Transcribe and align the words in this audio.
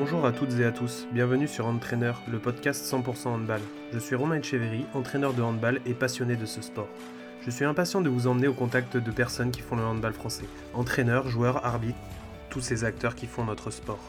Bonjour 0.00 0.24
à 0.24 0.32
toutes 0.32 0.58
et 0.58 0.64
à 0.64 0.72
tous, 0.72 1.06
bienvenue 1.12 1.46
sur 1.46 1.66
Entraîneur, 1.66 2.22
le 2.26 2.38
podcast 2.38 2.90
100% 2.90 3.28
handball. 3.28 3.60
Je 3.92 3.98
suis 3.98 4.14
Romain 4.14 4.40
Echeverry, 4.40 4.86
entraîneur 4.94 5.34
de 5.34 5.42
handball 5.42 5.78
et 5.84 5.92
passionné 5.92 6.36
de 6.36 6.46
ce 6.46 6.62
sport. 6.62 6.88
Je 7.42 7.50
suis 7.50 7.66
impatient 7.66 8.00
de 8.00 8.08
vous 8.08 8.26
emmener 8.26 8.48
au 8.48 8.54
contact 8.54 8.96
de 8.96 9.10
personnes 9.10 9.50
qui 9.50 9.60
font 9.60 9.76
le 9.76 9.82
handball 9.82 10.14
français. 10.14 10.46
Entraîneurs, 10.72 11.28
joueurs, 11.28 11.66
arbitres, 11.66 11.98
tous 12.48 12.62
ces 12.62 12.84
acteurs 12.84 13.14
qui 13.14 13.26
font 13.26 13.44
notre 13.44 13.70
sport. 13.70 14.00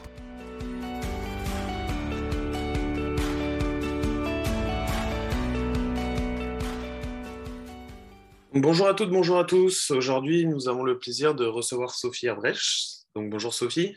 Bonjour 8.54 8.88
à 8.88 8.94
toutes, 8.94 9.10
bonjour 9.10 9.38
à 9.38 9.44
tous. 9.44 9.90
Aujourd'hui, 9.90 10.46
nous 10.46 10.70
avons 10.70 10.84
le 10.84 10.98
plaisir 10.98 11.34
de 11.34 11.44
recevoir 11.44 11.94
Sophie 11.94 12.28
Herbrecht. 12.28 13.04
Donc 13.14 13.28
bonjour 13.28 13.52
Sophie. 13.52 13.94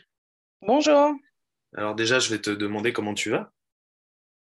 Bonjour. 0.60 1.14
Alors 1.76 1.94
déjà, 1.94 2.18
je 2.18 2.30
vais 2.30 2.38
te 2.38 2.50
demander 2.50 2.92
comment 2.92 3.12
tu 3.12 3.30
vas. 3.30 3.50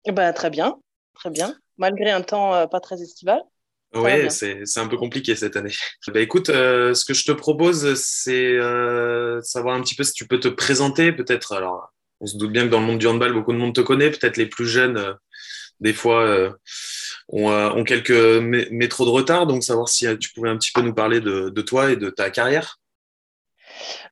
Ben, 0.06 0.32
très 0.32 0.50
bien, 0.50 0.76
très 1.14 1.30
bien. 1.30 1.56
Malgré 1.78 2.10
un 2.10 2.22
temps 2.22 2.54
euh, 2.54 2.66
pas 2.66 2.80
très 2.80 3.02
estival. 3.02 3.42
Oui, 3.94 4.28
c'est 4.30 4.78
un 4.78 4.88
peu 4.88 4.96
compliqué 4.96 5.36
cette 5.36 5.56
année. 5.56 5.72
Bah, 6.08 6.20
écoute, 6.20 6.48
euh, 6.48 6.94
ce 6.94 7.04
que 7.04 7.14
je 7.14 7.24
te 7.24 7.32
propose, 7.32 7.94
c'est 7.94 8.52
euh, 8.52 9.40
savoir 9.42 9.76
un 9.76 9.82
petit 9.82 9.94
peu 9.94 10.04
si 10.04 10.12
tu 10.12 10.26
peux 10.26 10.40
te 10.40 10.48
présenter, 10.48 11.12
peut-être. 11.12 11.52
Alors, 11.52 11.92
on 12.20 12.26
se 12.26 12.36
doute 12.36 12.52
bien 12.52 12.64
que 12.64 12.70
dans 12.70 12.80
le 12.80 12.86
monde 12.86 12.98
du 12.98 13.06
handball, 13.06 13.32
beaucoup 13.32 13.52
de 13.52 13.58
monde 13.58 13.74
te 13.74 13.80
connaît. 13.80 14.10
Peut-être 14.10 14.36
les 14.36 14.46
plus 14.46 14.66
jeunes, 14.66 15.16
des 15.80 15.92
fois, 15.92 16.54
ont, 17.28 17.84
quelques 17.84 18.10
métros 18.70 19.04
de 19.04 19.10
retard. 19.10 19.46
Donc, 19.46 19.62
savoir 19.62 19.88
si 19.88 20.06
tu 20.18 20.32
pouvais 20.32 20.50
un 20.50 20.56
petit 20.56 20.72
peu 20.72 20.82
nous 20.82 20.94
parler 20.94 21.20
de 21.20 21.60
toi 21.62 21.90
et 21.90 21.96
de 21.96 22.10
ta 22.10 22.30
carrière. 22.30 22.78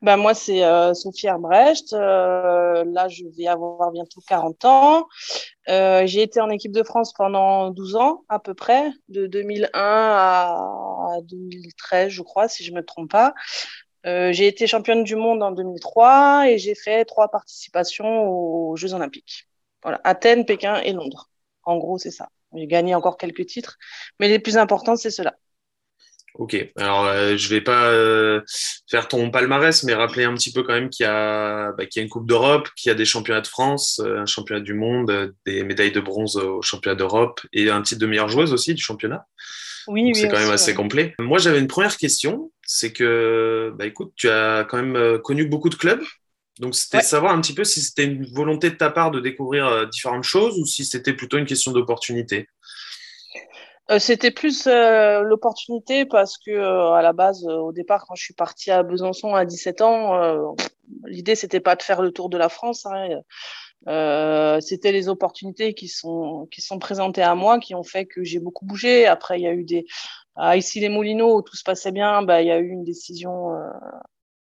Ben, 0.02 0.16
moi, 0.16 0.34
c'est 0.34 0.64
euh, 0.64 0.94
Sophie 0.94 1.28
Arbrecht. 1.28 1.92
Euh, 1.92 2.84
là, 2.86 3.08
je 3.08 3.24
vais 3.36 3.46
avoir 3.46 3.90
bientôt 3.90 4.20
40 4.26 4.64
ans. 4.64 5.08
Euh, 5.68 6.06
j'ai 6.06 6.22
été 6.22 6.40
en 6.40 6.50
équipe 6.50 6.72
de 6.72 6.82
France 6.82 7.12
pendant 7.12 7.70
12 7.70 7.96
ans, 7.96 8.24
à 8.28 8.38
peu 8.38 8.54
près, 8.54 8.90
de 9.08 9.26
2001 9.26 9.70
à 9.74 11.16
2013, 11.22 12.10
je 12.10 12.22
crois, 12.22 12.48
si 12.48 12.64
je 12.64 12.72
ne 12.72 12.76
me 12.76 12.84
trompe 12.84 13.10
pas. 13.10 13.34
j'ai 14.04 14.46
été 14.46 14.66
championne 14.66 15.04
du 15.04 15.16
monde 15.16 15.42
en 15.42 15.52
2003 15.52 16.48
et 16.48 16.58
j'ai 16.58 16.74
fait 16.74 17.04
trois 17.04 17.28
participations 17.28 18.28
aux 18.28 18.76
Jeux 18.76 18.94
Olympiques. 18.94 19.48
Voilà, 19.82 20.00
Athènes, 20.04 20.44
Pékin 20.44 20.76
et 20.82 20.92
Londres. 20.92 21.30
En 21.64 21.76
gros, 21.76 21.98
c'est 21.98 22.10
ça. 22.10 22.28
J'ai 22.54 22.66
gagné 22.66 22.94
encore 22.94 23.16
quelques 23.16 23.46
titres, 23.46 23.78
mais 24.20 24.28
les 24.28 24.38
plus 24.38 24.58
importants, 24.58 24.96
c'est 24.96 25.10
cela. 25.10 25.36
Ok, 26.34 26.56
alors 26.76 27.04
euh, 27.04 27.36
je 27.36 27.48
vais 27.50 27.60
pas 27.60 27.88
euh, 27.88 28.40
faire 28.90 29.06
ton 29.06 29.30
palmarès, 29.30 29.82
mais 29.82 29.92
rappeler 29.92 30.24
un 30.24 30.32
petit 30.34 30.50
peu 30.50 30.62
quand 30.62 30.72
même 30.72 30.88
qu'il 30.88 31.04
y, 31.04 31.08
a, 31.08 31.72
bah, 31.72 31.84
y 31.94 31.98
a 31.98 32.02
une 32.02 32.08
Coupe 32.08 32.26
d'Europe, 32.26 32.68
qu'il 32.74 32.88
y 32.88 32.92
a 32.92 32.94
des 32.94 33.04
championnats 33.04 33.42
de 33.42 33.46
France, 33.46 34.00
euh, 34.02 34.18
un 34.18 34.26
championnat 34.26 34.62
du 34.62 34.72
monde, 34.72 35.34
des 35.44 35.62
médailles 35.62 35.92
de 35.92 36.00
bronze 36.00 36.36
au 36.36 36.62
championnat 36.62 36.94
d'Europe 36.94 37.40
et 37.52 37.68
un 37.68 37.82
titre 37.82 38.00
de 38.00 38.06
meilleure 38.06 38.30
joueuse 38.30 38.54
aussi 38.54 38.72
du 38.72 38.82
championnat. 38.82 39.26
Oui, 39.88 40.04
oui 40.04 40.14
C'est 40.14 40.28
quand 40.28 40.38
même 40.38 40.50
assez 40.50 40.72
complet. 40.72 41.14
Moi, 41.18 41.38
j'avais 41.38 41.58
une 41.58 41.68
première 41.68 41.98
question, 41.98 42.50
c'est 42.62 42.92
que, 42.92 43.74
bah, 43.76 43.84
écoute, 43.84 44.12
tu 44.16 44.30
as 44.30 44.64
quand 44.64 44.82
même 44.82 45.18
connu 45.18 45.44
beaucoup 45.44 45.68
de 45.68 45.74
clubs. 45.74 46.02
Donc, 46.60 46.74
c'était 46.74 47.02
savoir 47.02 47.34
un 47.34 47.40
petit 47.40 47.54
peu 47.54 47.64
si 47.64 47.82
c'était 47.82 48.04
une 48.04 48.24
volonté 48.32 48.70
de 48.70 48.76
ta 48.76 48.90
part 48.90 49.10
de 49.10 49.20
découvrir 49.20 49.88
différentes 49.88 50.24
choses 50.24 50.58
ou 50.58 50.64
si 50.64 50.84
c'était 50.84 51.12
plutôt 51.12 51.36
une 51.36 51.46
question 51.46 51.72
d'opportunité. 51.72 52.46
Euh, 53.90 53.98
c'était 53.98 54.30
plus 54.30 54.66
euh, 54.66 55.22
l'opportunité 55.22 56.06
parce 56.06 56.38
que 56.38 56.50
euh, 56.50 56.92
à 56.92 57.02
la 57.02 57.12
base, 57.12 57.44
au 57.44 57.72
départ, 57.72 58.06
quand 58.06 58.14
je 58.14 58.22
suis 58.22 58.34
partie 58.34 58.70
à 58.70 58.82
Besançon 58.82 59.34
à 59.34 59.44
17 59.44 59.80
ans, 59.80 60.54
l'idée 61.04 61.34
c'était 61.34 61.60
pas 61.60 61.76
de 61.76 61.82
faire 61.82 62.02
le 62.02 62.12
tour 62.12 62.28
de 62.28 62.38
la 62.38 62.48
France. 62.48 62.86
Hein, 62.86 63.20
c'était 64.60 64.92
les 64.92 65.08
opportunités 65.08 65.74
qui 65.74 65.88
sont 65.88 66.46
qui 66.50 66.60
sont 66.60 66.78
présentées 66.78 67.22
à 67.22 67.34
moi 67.34 67.58
qui 67.58 67.74
ont 67.74 67.82
fait 67.82 68.06
que 68.06 68.22
j'ai 68.24 68.38
beaucoup 68.38 68.64
bougé. 68.66 69.06
Après, 69.06 69.38
il 69.40 69.42
y 69.42 69.48
a 69.48 69.52
eu 69.52 69.64
des 69.64 69.86
à 70.36 70.56
ici 70.56 70.80
les 70.80 70.88
Moulineaux 70.88 71.38
où 71.38 71.42
tout 71.42 71.56
se 71.56 71.64
passait 71.64 71.92
bien, 71.92 72.22
bah 72.22 72.40
il 72.42 72.48
y 72.48 72.52
a 72.52 72.58
eu 72.58 72.68
une 72.68 72.84
décision 72.84 73.50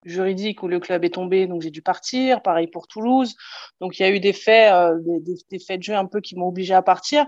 juridique 0.04 0.62
où 0.62 0.68
le 0.68 0.80
club 0.80 1.04
est 1.04 1.14
tombé, 1.14 1.46
donc 1.46 1.62
j'ai 1.62 1.70
dû 1.70 1.82
partir. 1.82 2.42
Pareil 2.42 2.66
pour 2.66 2.86
Toulouse. 2.86 3.34
Donc 3.80 3.98
il 3.98 4.02
y 4.02 4.04
a 4.04 4.10
eu 4.10 4.20
des 4.20 4.32
faits, 4.32 4.72
euh, 4.72 4.98
des, 5.50 5.58
faits 5.58 5.78
de 5.78 5.82
jeu 5.82 5.94
un 5.94 6.06
peu 6.06 6.20
qui 6.20 6.36
m'ont 6.36 6.48
obligé 6.48 6.74
à 6.74 6.82
partir, 6.82 7.26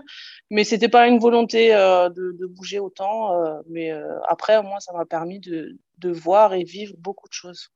mais 0.49 0.63
c'était 0.63 0.89
pas 0.89 1.07
une 1.07 1.19
volonté 1.19 1.73
euh, 1.75 2.09
de, 2.09 2.45
bouger 2.45 2.79
autant. 2.79 3.33
Euh, 3.33 3.59
mais 3.69 3.91
après, 4.27 4.61
moi, 4.61 4.79
ça 4.79 4.93
m'a 4.93 5.05
permis 5.05 5.39
de, 5.39 5.77
de, 5.97 6.11
voir 6.11 6.53
et 6.53 6.63
vivre 6.63 6.93
beaucoup 6.97 7.27
de 7.27 7.33
choses. 7.33 7.69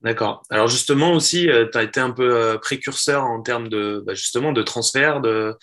D'accord. 0.00 0.42
Alors 0.50 0.68
justement 0.68 1.12
aussi, 1.12 1.48
tu 1.72 1.78
as 1.78 1.82
été 1.82 1.98
un 1.98 2.12
peu 2.12 2.56
précurseur 2.60 3.24
en 3.24 3.42
termes 3.42 3.68
de 3.68 4.02
bah, 4.06 4.14
justement 4.14 4.52
de 4.52 4.62
transfert, 4.62 5.20
de 5.20 5.56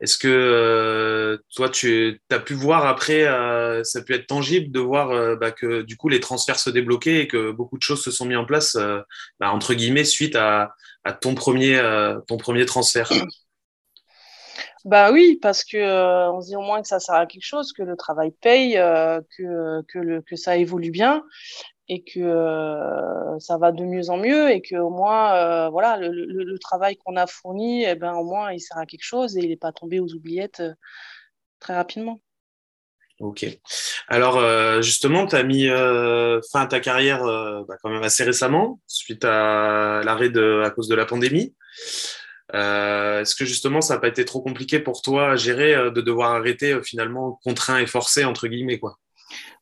est-ce 0.00 0.16
que 0.16 0.28
euh, 0.28 1.38
toi, 1.54 1.68
tu 1.68 2.20
as 2.30 2.38
pu 2.38 2.54
voir 2.54 2.86
après, 2.86 3.26
euh, 3.26 3.82
ça 3.82 3.98
a 3.98 4.02
pu 4.02 4.14
être 4.14 4.28
tangible 4.28 4.70
de 4.70 4.78
voir 4.78 5.10
euh, 5.10 5.34
bah, 5.34 5.50
que 5.50 5.82
du 5.82 5.96
coup 5.96 6.08
les 6.08 6.20
transferts 6.20 6.60
se 6.60 6.70
débloquaient 6.70 7.22
et 7.22 7.28
que 7.28 7.50
beaucoup 7.50 7.76
de 7.76 7.82
choses 7.82 8.02
se 8.02 8.12
sont 8.12 8.24
mises 8.24 8.36
en 8.36 8.44
place, 8.44 8.76
bah, 9.40 9.50
entre 9.50 9.74
guillemets, 9.74 10.04
suite 10.04 10.36
à, 10.36 10.74
ton, 11.20 11.34
premier, 11.34 11.80
transfert? 12.66 13.10
Bah 14.84 15.10
oui, 15.10 15.38
parce 15.42 15.64
que 15.64 16.30
on 16.30 16.40
se 16.40 16.48
dit 16.48 16.56
au 16.56 16.60
moins 16.60 16.80
que 16.80 16.88
ça 16.88 17.00
sert 17.00 17.16
à 17.16 17.26
quelque 17.26 17.44
chose, 17.44 17.72
que 17.72 17.82
le 17.82 17.96
travail 17.96 18.30
paye, 18.40 18.74
que, 18.74 19.82
que, 19.82 19.98
le, 19.98 20.22
que 20.22 20.36
ça 20.36 20.56
évolue 20.56 20.92
bien 20.92 21.24
et 21.88 22.02
que 22.02 22.20
euh, 22.20 23.38
ça 23.38 23.56
va 23.56 23.72
de 23.72 23.82
mieux 23.82 24.10
en 24.10 24.18
mieux 24.18 24.50
et 24.50 24.60
que 24.60 24.76
au 24.76 24.90
moins 24.90 25.34
euh, 25.34 25.68
voilà 25.70 25.96
le, 25.96 26.58
travail 26.58 26.96
qu'on 26.96 27.16
a 27.16 27.26
fourni 27.26 27.84
eh 27.84 27.94
ben 27.94 28.12
au 28.14 28.24
moins 28.24 28.52
il 28.52 28.60
sert 28.60 28.76
à 28.76 28.84
quelque 28.84 29.04
chose 29.04 29.36
et 29.36 29.40
il 29.40 29.48
n'est 29.48 29.56
pas 29.56 29.72
tombé 29.72 30.00
aux 30.00 30.12
oubliettes 30.12 30.60
euh, 30.60 30.74
très 31.60 31.74
rapidement. 31.74 32.20
Ok. 33.20 33.44
Alors 34.06 34.40
justement, 34.80 35.26
tu 35.26 35.34
as 35.34 35.42
mis 35.42 35.66
fin 35.66 36.60
à 36.60 36.66
ta 36.68 36.78
carrière 36.78 37.24
bah, 37.66 37.74
quand 37.82 37.90
même 37.90 38.04
assez 38.04 38.22
récemment, 38.22 38.78
suite 38.86 39.24
à 39.24 40.02
l'arrêt 40.04 40.30
à 40.64 40.70
cause 40.70 40.86
de 40.86 40.94
la 40.94 41.04
pandémie. 41.04 41.52
Est-ce 42.52 43.34
que 43.34 43.44
justement 43.44 43.80
ça 43.80 43.94
n'a 43.94 44.00
pas 44.00 44.06
été 44.06 44.24
trop 44.24 44.40
compliqué 44.40 44.78
pour 44.78 45.02
toi 45.02 45.32
à 45.32 45.36
gérer 45.36 45.90
de 45.90 46.00
devoir 46.00 46.34
arrêter 46.34 46.80
finalement 46.84 47.40
contraint 47.42 47.80
et 47.80 47.86
forcé 47.86 48.24
entre 48.24 48.46
guillemets 48.46 48.78
quoi? 48.78 48.98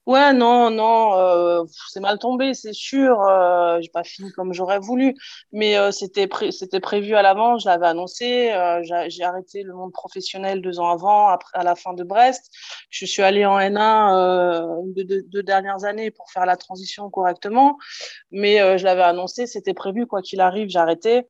Ouais, 0.07 0.33
non, 0.33 0.71
non, 0.71 1.19
euh, 1.19 1.65
c'est 1.89 1.99
mal 1.99 2.21
tombé, 2.21 2.55
c'est 2.55 2.73
sûr. 2.73 3.21
Euh, 3.23 3.81
j'ai 3.81 3.89
pas 3.89 4.05
fini 4.05 4.31
comme 4.31 4.53
j'aurais 4.53 4.79
voulu, 4.79 5.17
mais 5.51 5.77
euh, 5.77 5.91
c'était 5.91 6.29
c'était 6.53 6.79
prévu 6.79 7.17
à 7.17 7.23
l'avant. 7.23 7.59
Je 7.59 7.67
l'avais 7.69 7.89
annoncé. 7.89 8.53
Euh, 8.53 8.83
j'ai 9.09 9.25
arrêté 9.25 9.65
le 9.65 9.75
monde 9.75 9.93
professionnel 9.93 10.63
deux 10.63 10.79
ans 10.79 10.91
avant, 10.91 11.27
après 11.27 11.59
à 11.59 11.65
la 11.65 11.75
fin 11.75 11.93
de 11.93 12.05
Brest. 12.05 12.53
Je 12.89 13.05
suis 13.05 13.23
allée 13.23 13.45
en 13.45 13.59
N1 13.59 14.95
deux, 14.95 15.23
deux, 15.23 15.43
dernières 15.43 15.85
années 15.85 16.13
pour 16.13 16.31
faire 16.31 16.47
la 16.47 16.57
transition 16.57 17.11
correctement, 17.11 17.77
mais 18.31 18.79
je 18.79 18.85
l'avais 18.85 19.03
annoncé. 19.03 19.49
C'était 19.49 19.75
prévu 19.75 20.07
quoi 20.07 20.23
qu'il 20.23 20.41
arrive, 20.41 20.69
j'arrêtais. 20.69 21.27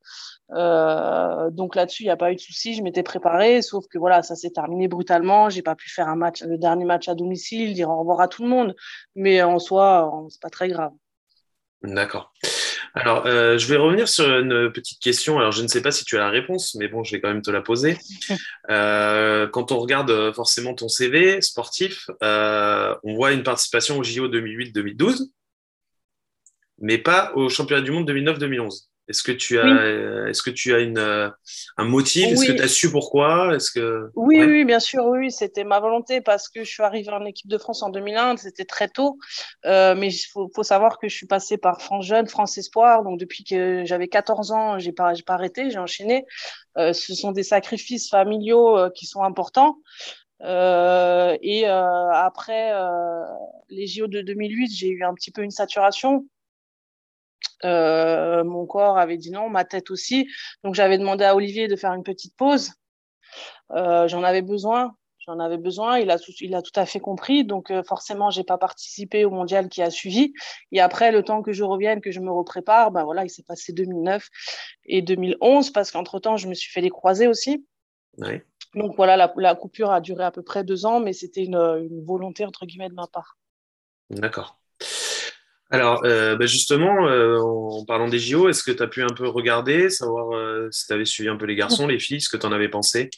Euh, 0.53 1.51
donc 1.51 1.75
là-dessus, 1.75 2.05
il 2.05 2.07
n'y 2.07 2.11
a 2.13 2.17
pas 2.17 2.31
eu 2.33 2.37
de 2.37 2.41
souci. 2.41 2.75
Je 2.75 2.83
m'étais 2.83 3.03
préparée, 3.03 3.63
sauf 3.63 3.87
que 3.89 3.99
voilà, 3.99 4.23
ça 4.23 4.37
s'est 4.37 4.51
terminé 4.51 4.89
brutalement. 4.89 5.49
J'ai 5.51 5.63
pas 5.63 5.75
pu 5.75 5.91
faire 5.91 6.09
un 6.09 6.17
match, 6.17 6.43
le 6.43 6.59
dernier 6.59 6.85
match 6.85 7.09
à 7.09 7.15
domicile, 7.15 7.75
dire 7.75 7.91
au 7.91 7.99
revoir 7.99 8.21
à 8.21 8.29
tout 8.29 8.43
le 8.43 8.49
monde. 8.49 8.66
Mais 9.15 9.43
en 9.43 9.59
soi, 9.59 10.11
c'est 10.29 10.41
pas 10.41 10.51
très 10.51 10.69
grave. 10.69 10.93
D'accord. 11.83 12.33
Alors, 12.95 13.27
euh, 13.27 13.59
je 13.59 13.67
vais 13.67 13.77
revenir 13.77 14.09
sur 14.09 14.25
une 14.25 14.73
petite 14.73 15.01
question. 15.01 15.39
Alors, 15.39 15.53
je 15.53 15.63
ne 15.63 15.69
sais 15.69 15.83
pas 15.83 15.93
si 15.93 16.05
tu 16.05 16.17
as 16.17 16.21
la 16.21 16.31
réponse, 16.31 16.75
mais 16.77 16.89
bon, 16.89 17.05
je 17.05 17.13
vais 17.13 17.21
quand 17.21 17.29
même 17.29 17.43
te 17.43 17.51
la 17.51 17.63
poser. 17.63 17.99
Euh, 18.69 19.47
quand 19.47 19.71
on 19.71 19.79
regarde 19.79 20.33
forcément 20.33 20.75
ton 20.75 20.89
CV 20.89 21.41
sportif, 21.41 22.11
on 22.21 23.15
voit 23.15 23.31
une 23.31 23.45
participation 23.45 23.97
au 23.99 24.03
JO 24.03 24.27
2008-2012, 24.27 25.29
mais 26.79 26.99
pas 26.99 27.33
au 27.37 27.49
championnat 27.49 27.83
du 27.83 27.93
monde 27.93 28.11
2009-2011. 28.11 28.89
Est-ce 29.09 29.23
que 29.23 29.33
tu 29.33 29.59
as, 29.59 30.29
est-ce 30.29 30.43
que 30.43 30.51
tu 30.51 30.75
as 30.75 30.81
une, 30.81 30.99
euh, 30.99 31.29
un 31.77 31.85
motif? 31.85 32.27
Est-ce 32.27 32.47
que 32.47 32.53
tu 32.53 32.63
as 32.63 32.69
su 32.69 32.91
pourquoi? 32.91 33.55
Est-ce 33.55 33.71
que 33.71 34.11
oui, 34.15 34.43
oui, 34.43 34.65
bien 34.65 34.81
sûr, 34.81 35.05
oui, 35.07 35.31
c'était 35.31 35.65
ma 35.65 35.79
volonté 35.79 36.21
parce 36.21 36.49
que 36.49 36.65
je 36.65 36.71
suis 36.71 36.83
arrivée 36.83 37.13
en 37.13 37.25
équipe 37.25 37.49
de 37.49 37.59
France 37.59 37.83
en 37.83 37.91
2001, 37.91 38.37
c'était 38.39 38.65
très 38.65 38.89
tôt. 38.89 39.19
Euh, 39.65 39.95
mais 39.95 40.13
il 40.13 40.27
faut, 40.33 40.51
faut, 40.55 40.65
savoir 40.65 40.99
que 40.99 41.09
je 41.09 41.15
suis 41.15 41.27
passée 41.27 41.57
par 41.57 41.81
France 41.81 42.07
Jeune, 42.07 42.27
France 42.27 42.59
Espoir, 42.59 43.05
donc 43.05 43.21
depuis 43.21 43.45
que 43.45 43.85
j'avais 43.85 44.09
14 44.09 44.51
ans, 44.51 44.79
j'ai 44.79 44.93
pas, 44.93 45.15
j'ai 45.15 45.23
pas 45.23 45.35
arrêté, 45.35 45.71
j'ai 45.71 45.79
enchaîné. 45.79 46.25
Euh, 46.79 46.93
ce 46.93 47.15
sont 47.15 47.33
des 47.33 47.43
sacrifices 47.43 48.11
familiaux 48.11 48.77
euh, 48.77 48.91
qui 48.91 49.07
sont 49.07 49.23
importants. 49.23 49.79
Euh, 50.43 51.37
et 51.41 51.65
après 51.67 52.73
les 53.71 53.87
JO 53.87 54.07
de 54.07 54.21
2008, 54.21 54.71
j'ai 54.75 54.89
eu 54.89 55.03
un 55.03 55.15
petit 55.15 55.31
peu 55.31 55.43
une 55.43 55.51
saturation 55.51 56.27
euh, 57.65 58.45
mon 58.45 58.67
corps 58.67 58.99
avait 58.99 59.17
dit 59.17 59.31
non, 59.31 59.49
ma 59.49 59.65
tête 59.65 59.91
aussi. 59.91 60.29
Donc 60.65 60.75
j'avais 60.75 60.99
demandé 60.99 61.25
à 61.25 61.35
Olivier 61.35 61.69
de 61.69 61.77
faire 61.77 61.93
une 61.93 62.03
petite 62.03 62.37
pause. 62.37 62.73
Euh, 63.73 64.09
j'en 64.09 64.23
avais 64.23 64.43
besoin. 64.43 64.95
j'en 65.19 65.39
avais 65.39 65.59
besoin. 65.59 65.99
Il 65.99 66.11
a 66.11 66.19
tout, 66.19 66.33
il 66.41 66.55
a 66.55 66.63
tout 66.63 66.79
à 66.79 66.87
fait 66.87 67.01
compris. 67.01 67.45
Donc, 67.45 67.69
forcément, 67.69 67.85
forcément, 67.85 68.31
j'ai 68.31 68.45
pas 68.45 68.59
participé 68.59 69.25
au 69.25 69.31
mondial 69.31 69.69
qui 69.69 69.83
a 69.83 69.91
suivi. 69.91 70.33
Et 70.73 70.81
après, 70.81 71.13
le 71.13 71.23
temps 71.23 71.43
que 71.43 71.53
je 71.53 71.65
revienne, 71.65 72.01
que 72.01 72.13
je 72.13 72.21
me 72.21 72.31
reprépare, 72.31 72.91
ben 72.91 73.05
voilà, 73.05 73.25
il 73.25 73.31
s'est 73.31 73.43
passé 73.43 73.73
2009 73.73 74.29
et 74.85 75.03
2011 75.03 75.71
parce 75.71 75.91
qu'entre 75.91 76.19
temps, 76.21 76.37
je 76.37 76.49
me 76.49 76.55
suis 76.55 76.71
fait 76.71 76.81
les 76.81 76.91
croisés 76.91 77.27
aussi. 77.27 77.67
Donc 78.75 78.95
voilà, 78.97 79.33
la, 79.37 79.55
coupure 79.55 79.91
a 79.91 80.01
duré 80.01 80.25
à 80.25 80.31
peu 80.31 80.43
près 80.43 80.65
deux 80.65 80.85
ans, 80.87 81.01
mais 81.01 81.13
c'était 81.13 81.45
une, 81.45 82.05
volonté 82.05 82.45
entre 82.45 82.67
guillemets 82.67 82.89
de 82.89 82.95
ma 82.95 83.07
part. 83.07 83.39
D'accord. 84.11 84.59
Alors, 85.71 86.05
euh, 86.05 86.37
bah, 86.37 86.47
justement, 86.47 87.09
euh, 87.09 87.41
en 87.41 87.85
parlant 87.85 88.09
des 88.09 88.21
JO, 88.21 88.49
est-ce 88.49 88.63
que 88.63 88.71
tu 88.71 88.83
as 88.83 88.87
pu 88.87 89.03
un 89.03 89.13
peu 89.15 89.29
regarder, 89.29 89.91
savoir 89.91 90.33
euh, 90.33 90.69
si 90.71 90.87
tu 90.87 90.93
avais 90.93 91.05
suivi 91.05 91.29
un 91.29 91.37
peu 91.37 91.47
les 91.47 91.57
garçons, 91.57 91.89
les 91.89 91.99
filles, 91.99 92.21
ce 92.21 92.29
que 92.29 92.37
tu 92.37 92.47
en 92.47 92.53
avais 92.53 92.69
pensé? 92.69 93.11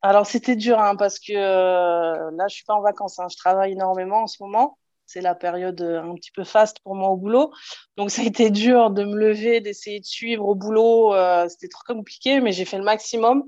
Alors, 0.00 0.26
c'était 0.26 0.56
dur, 0.56 0.78
hein, 0.80 0.96
parce 0.96 1.18
que 1.18 1.32
là, 1.32 2.46
je 2.48 2.54
suis 2.54 2.64
pas 2.64 2.74
en 2.74 2.80
vacances, 2.80 3.18
hein, 3.18 3.26
je 3.30 3.36
travaille 3.36 3.72
énormément 3.72 4.22
en 4.22 4.26
ce 4.26 4.42
moment. 4.42 4.78
C'est 5.06 5.20
la 5.20 5.34
période 5.34 5.82
un 5.82 6.14
petit 6.14 6.30
peu 6.30 6.44
faste 6.44 6.78
pour 6.82 6.94
moi 6.94 7.10
au 7.10 7.16
boulot. 7.16 7.52
Donc, 7.98 8.10
ça 8.10 8.22
a 8.22 8.24
été 8.24 8.48
dur 8.48 8.90
de 8.90 9.04
me 9.04 9.16
lever, 9.16 9.60
d'essayer 9.60 10.00
de 10.00 10.06
suivre 10.06 10.46
au 10.46 10.54
boulot. 10.54 11.14
c'était 11.48 11.68
trop 11.68 11.84
compliqué, 11.86 12.40
mais 12.40 12.52
j'ai 12.52 12.64
fait 12.64 12.78
le 12.78 12.84
maximum. 12.84 13.44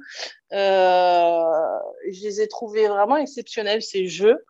je 0.50 2.23
les 2.23 2.43
ai 2.43 2.49
trouvés 2.49 2.88
vraiment 2.88 3.17
exceptionnels, 3.17 3.81
ces 3.81 4.06
jeux. 4.06 4.44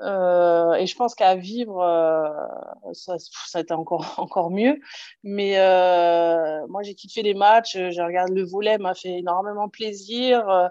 Euh, 0.00 0.74
et 0.74 0.86
je 0.86 0.96
pense 0.96 1.14
qu'à 1.14 1.36
vivre, 1.36 1.80
euh, 1.80 2.92
ça, 2.92 3.16
a 3.54 3.60
été 3.60 3.74
encore, 3.74 4.14
encore 4.18 4.50
mieux. 4.50 4.80
Mais 5.22 5.58
euh, 5.58 6.66
moi, 6.68 6.82
j'ai 6.82 6.94
kiffé 6.94 7.22
les 7.22 7.34
matchs. 7.34 7.76
J'ai 7.76 8.02
regardé 8.02 8.34
le 8.34 8.44
volet, 8.44 8.78
m'a 8.78 8.94
fait 8.94 9.18
énormément 9.18 9.68
plaisir. 9.68 10.70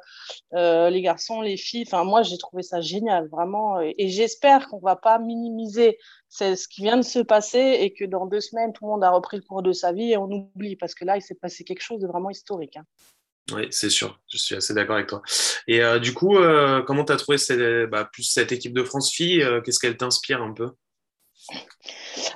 Les 0.52 1.02
garçons, 1.02 1.42
les 1.42 1.58
filles. 1.58 1.86
Enfin, 1.88 2.04
moi, 2.04 2.24
j'ai 2.24 2.38
trouvé 2.38 2.64
ça 2.64 2.82
génial, 2.82 3.28
vraiment. 3.30 3.80
Et, 3.82 4.10
j'espère 4.10 4.68
qu'on 4.68 4.80
va 4.80 4.96
pas 4.96 5.20
minimiser 5.20 5.98
ce 6.30 6.68
qui 6.68 6.82
vient 6.82 6.98
de 6.98 7.04
se 7.04 7.20
passer 7.20 7.78
et 7.82 7.94
que 7.94 8.06
dans 8.06 8.26
deux 8.26 8.42
semaines, 8.42 8.74
tout 8.74 8.86
le 8.86 8.92
monde 8.92 9.04
a 9.04 9.12
repris 9.12 9.38
le 9.38 9.44
cours 9.44 9.62
de 9.64 9.72
sa 9.72 9.92
vie 9.92 10.12
et 10.12 10.18
on 10.18 10.30
oublie 10.30 10.76
parce 10.76 10.96
que 10.96 11.06
là, 11.06 11.18
il 11.18 11.22
s'est 11.22 11.36
passé 11.36 11.64
quelque 11.64 11.82
chose 11.82 12.00
de 12.00 12.08
vraiment 12.08 12.30
historique. 12.30 12.78
Hein. 12.78 12.86
Oui, 13.52 13.68
c'est 13.72 13.90
sûr, 13.90 14.20
je 14.32 14.38
suis 14.38 14.56
assez 14.56 14.74
d'accord 14.74 14.96
avec 14.96 15.08
toi. 15.08 15.22
Et 15.68 15.82
euh, 15.82 16.00
du 16.00 16.14
coup, 16.14 16.38
euh, 16.38 16.82
comment 16.82 17.04
tu 17.04 17.12
as 17.12 17.18
trouvé 17.18 17.38
cette, 17.38 17.90
bah, 17.90 18.10
cette 18.18 18.54
équipe 18.54 18.74
de 18.74 18.84
France 18.84 19.12
filles 19.12 19.44
euh, 19.44 19.60
Qu'est-ce 19.62 19.80
qu'elle 19.80 19.98
t'inspire 19.98 20.42
un 20.42 20.54
peu? 20.54 20.72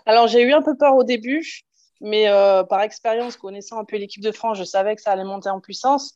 Alors, 0.05 0.27
j'ai 0.27 0.41
eu 0.41 0.51
un 0.51 0.61
peu 0.61 0.75
peur 0.75 0.95
au 0.95 1.05
début, 1.05 1.61
mais 2.01 2.25
par 2.69 2.81
expérience, 2.81 3.37
connaissant 3.37 3.79
un 3.79 3.85
peu 3.85 3.95
l'équipe 3.95 4.21
de 4.21 4.33
France, 4.33 4.57
je 4.57 4.65
savais 4.65 4.95
que 4.97 5.01
ça 5.01 5.11
allait 5.11 5.23
monter 5.23 5.49
en 5.49 5.61
puissance. 5.61 6.13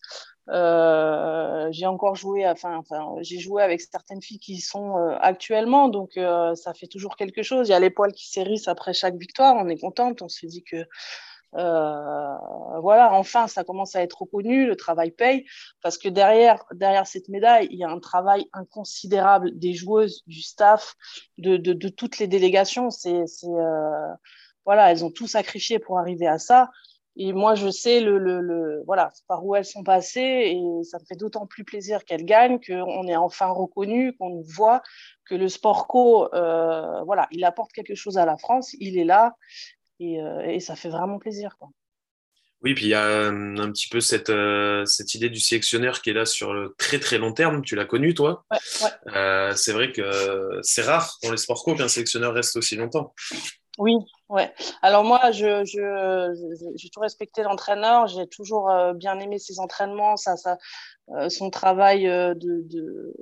j'ai 0.49 1.85
encore 1.85 2.15
joué, 2.15 2.45
enfin, 2.45 2.83
j'ai 3.21 3.39
joué 3.39 3.63
avec 3.63 3.79
certaines 3.79 4.21
filles 4.21 4.39
qui 4.39 4.59
sont 4.59 4.97
actuellement, 5.21 5.87
donc 5.87 6.19
ça 6.55 6.73
fait 6.73 6.87
toujours 6.87 7.15
quelque 7.15 7.43
chose. 7.43 7.69
Il 7.69 7.71
y 7.71 7.75
a 7.75 7.79
les 7.79 7.91
poils 7.91 8.11
qui 8.11 8.29
s'hérissent 8.29 8.67
après 8.67 8.93
chaque 8.93 9.15
victoire, 9.15 9.55
on 9.57 9.69
est 9.69 9.79
contente, 9.79 10.21
on 10.21 10.27
se 10.27 10.45
dit 10.45 10.65
que 10.65 10.75
euh, 10.75 10.85
voilà, 11.53 13.13
enfin, 13.13 13.47
ça 13.47 13.63
commence 13.63 13.95
à 13.95 14.01
être 14.01 14.21
reconnu, 14.21 14.65
le 14.65 14.75
travail 14.75 15.11
paye, 15.11 15.45
parce 15.81 15.97
que 15.97 16.09
derrière, 16.09 16.63
derrière 16.73 17.07
cette 17.07 17.29
médaille, 17.29 17.67
il 17.71 17.79
y 17.79 17.83
a 17.83 17.89
un 17.89 17.99
travail 17.99 18.45
inconsidérable 18.53 19.57
des 19.57 19.73
joueuses, 19.73 20.23
du 20.27 20.41
staff, 20.41 20.95
de, 21.37 21.89
toutes 21.89 22.19
les 22.19 22.27
délégations. 22.27 22.89
C'est, 22.89 23.23
euh, 23.43 24.07
voilà, 24.65 24.91
elles 24.91 25.03
ont 25.03 25.11
tout 25.11 25.27
sacrifié 25.27 25.79
pour 25.79 25.99
arriver 25.99 26.27
à 26.27 26.37
ça. 26.37 26.69
Et 27.17 27.33
moi, 27.33 27.55
je 27.55 27.69
sais 27.69 27.99
le, 27.99 28.83
voilà, 28.85 29.11
par 29.27 29.45
où 29.45 29.53
elles 29.55 29.65
sont 29.65 29.83
passées 29.83 30.55
et 30.55 30.83
ça 30.83 30.97
me 30.97 31.03
fait 31.03 31.17
d'autant 31.17 31.45
plus 31.45 31.65
plaisir 31.65 32.05
qu'elles 32.05 32.23
gagnent, 32.23 32.59
qu'on 32.59 33.05
est 33.05 33.17
enfin 33.17 33.47
reconnu, 33.47 34.15
qu'on 34.15 34.41
voit, 34.41 34.81
que 35.25 35.35
le 35.35 35.49
sport 35.49 35.87
co, 35.87 36.33
euh, 36.33 37.03
voilà, 37.03 37.27
il 37.31 37.43
apporte 37.43 37.73
quelque 37.73 37.95
chose 37.95 38.17
à 38.17 38.25
la 38.25 38.37
France, 38.37 38.73
il 38.79 38.97
est 38.97 39.03
là 39.03 39.35
euh, 40.01 40.41
et, 40.41 40.59
ça 40.59 40.75
fait 40.75 40.89
vraiment 40.89 41.19
plaisir. 41.19 41.55
Quoi. 41.57 41.69
Oui, 42.63 42.75
puis 42.75 42.85
il 42.85 42.89
y 42.89 42.93
a 42.93 43.05
euh, 43.05 43.57
un 43.57 43.71
petit 43.71 43.87
peu 43.89 43.99
cette, 43.99 44.29
euh, 44.29 44.85
cette 44.85 45.15
idée 45.15 45.29
du 45.29 45.39
sélectionneur 45.39 46.01
qui 46.01 46.11
est 46.11 46.13
là 46.13 46.25
sur 46.25 46.53
le 46.53 46.75
très 46.77 46.99
très 46.99 47.17
long 47.17 47.33
terme. 47.33 47.63
Tu 47.63 47.75
l'as 47.75 47.85
connu, 47.85 48.13
toi? 48.13 48.45
Ouais, 48.51 49.55
C'est 49.55 49.73
vrai 49.73 49.91
que 49.91 50.59
c'est 50.61 50.83
rare 50.83 51.17
dans 51.23 51.31
les 51.31 51.37
sports 51.37 51.63
co 51.63 51.75
qu'un 51.75 51.87
sélectionneur 51.87 52.33
reste 52.33 52.55
aussi 52.55 52.75
longtemps. 52.75 53.13
Oui, 53.77 53.95
ouais. 54.29 54.53
Alors 54.81 55.03
moi, 55.05 55.31
je, 55.31 55.63
je, 55.63 56.71
j'ai 56.75 56.89
toujours 56.89 57.03
respecté 57.03 57.41
l'entraîneur. 57.41 58.07
J'ai 58.07 58.27
toujours 58.27 58.69
bien 58.95 59.17
aimé 59.19 59.39
ses 59.39 59.59
entraînements, 59.59 60.17
ça, 60.17 60.35
ça, 60.35 60.57
son 61.29 61.49
travail 61.49 62.03
de, 62.03 62.35
de, 62.35 63.15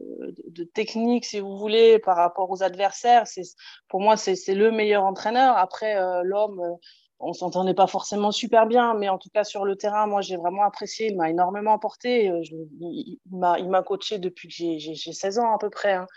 de, 0.47 0.63
technique, 0.63 1.25
si 1.25 1.39
vous 1.39 1.55
voulez, 1.57 1.99
par 1.99 2.17
rapport 2.17 2.49
aux 2.49 2.63
adversaires. 2.63 3.27
C'est, 3.27 3.43
pour 3.87 4.01
moi, 4.01 4.17
c'est, 4.17 4.35
c'est 4.35 4.55
le 4.55 4.71
meilleur 4.71 5.03
entraîneur. 5.03 5.55
Après, 5.55 5.95
l'homme, 6.23 6.59
on 7.21 7.33
s'entendait 7.33 7.73
pas 7.73 7.87
forcément 7.87 8.31
super 8.31 8.65
bien, 8.65 8.93
mais 8.93 9.09
en 9.09 9.17
tout 9.17 9.29
cas 9.29 9.43
sur 9.43 9.65
le 9.65 9.75
terrain, 9.75 10.07
moi 10.07 10.21
j'ai 10.21 10.37
vraiment 10.37 10.63
apprécié. 10.63 11.07
Il 11.07 11.17
m'a 11.17 11.29
énormément 11.29 11.73
apporté. 11.73 12.29
Euh, 12.29 12.41
il, 12.79 13.19
m'a, 13.31 13.59
il 13.59 13.69
m'a 13.69 13.83
coaché 13.83 14.19
depuis 14.19 14.47
que 14.47 14.53
j'ai, 14.53 14.79
j'ai, 14.79 15.13
16 15.13 15.39
ans 15.39 15.53
à 15.53 15.57
peu 15.57 15.69
près. 15.69 15.93
Hein. 15.93 16.07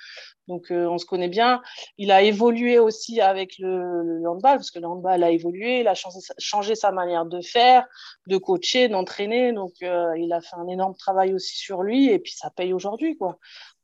Donc 0.46 0.70
euh, 0.70 0.86
on 0.86 0.98
se 0.98 1.04
connaît 1.04 1.28
bien. 1.28 1.60
Il 1.98 2.12
a 2.12 2.22
évolué 2.22 2.78
aussi 2.78 3.20
avec 3.20 3.58
le, 3.58 4.22
handball, 4.28 4.56
parce 4.56 4.70
que 4.70 4.78
le 4.78 4.86
handball 4.86 5.24
a 5.24 5.30
évolué. 5.30 5.80
Il 5.80 5.88
a 5.88 5.94
changé, 6.38 6.74
sa 6.76 6.92
manière 6.92 7.26
de 7.26 7.40
faire, 7.40 7.84
de 8.28 8.36
coacher, 8.36 8.88
d'entraîner. 8.88 9.52
Donc 9.52 9.72
euh, 9.82 10.16
il 10.16 10.32
a 10.32 10.40
fait 10.40 10.56
un 10.56 10.68
énorme 10.68 10.94
travail 10.94 11.34
aussi 11.34 11.56
sur 11.56 11.82
lui, 11.82 12.10
et 12.10 12.20
puis 12.20 12.32
ça 12.32 12.50
paye 12.50 12.72
aujourd'hui. 12.72 13.18
quoi. 13.18 13.38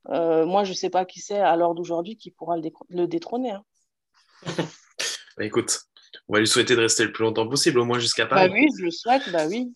moi 0.06 0.62
je 0.62 0.72
sais 0.72 0.90
pas 0.90 1.04
qui 1.04 1.20
c'est 1.20 1.40
à 1.40 1.56
l'heure 1.56 1.74
d'aujourd'hui 1.74 2.16
qui 2.16 2.30
pourra 2.30 2.56
le, 2.56 3.06
détrôner. 3.08 3.50
Hein. 3.50 3.64
Écoute, 5.40 5.80
on 6.28 6.34
va 6.34 6.40
lui 6.40 6.46
souhaiter 6.46 6.76
de 6.76 6.80
rester 6.80 7.04
le 7.04 7.12
plus 7.12 7.24
longtemps 7.24 7.48
possible, 7.48 7.78
au 7.78 7.84
moins 7.84 7.98
jusqu'à 7.98 8.24
bah 8.24 8.36
Paris. 8.36 8.48
Bah 8.48 8.54
oui, 8.58 8.66
je 8.78 8.84
le 8.84 8.90
souhaite, 8.90 9.30
bah 9.30 9.46
oui. 9.46 9.72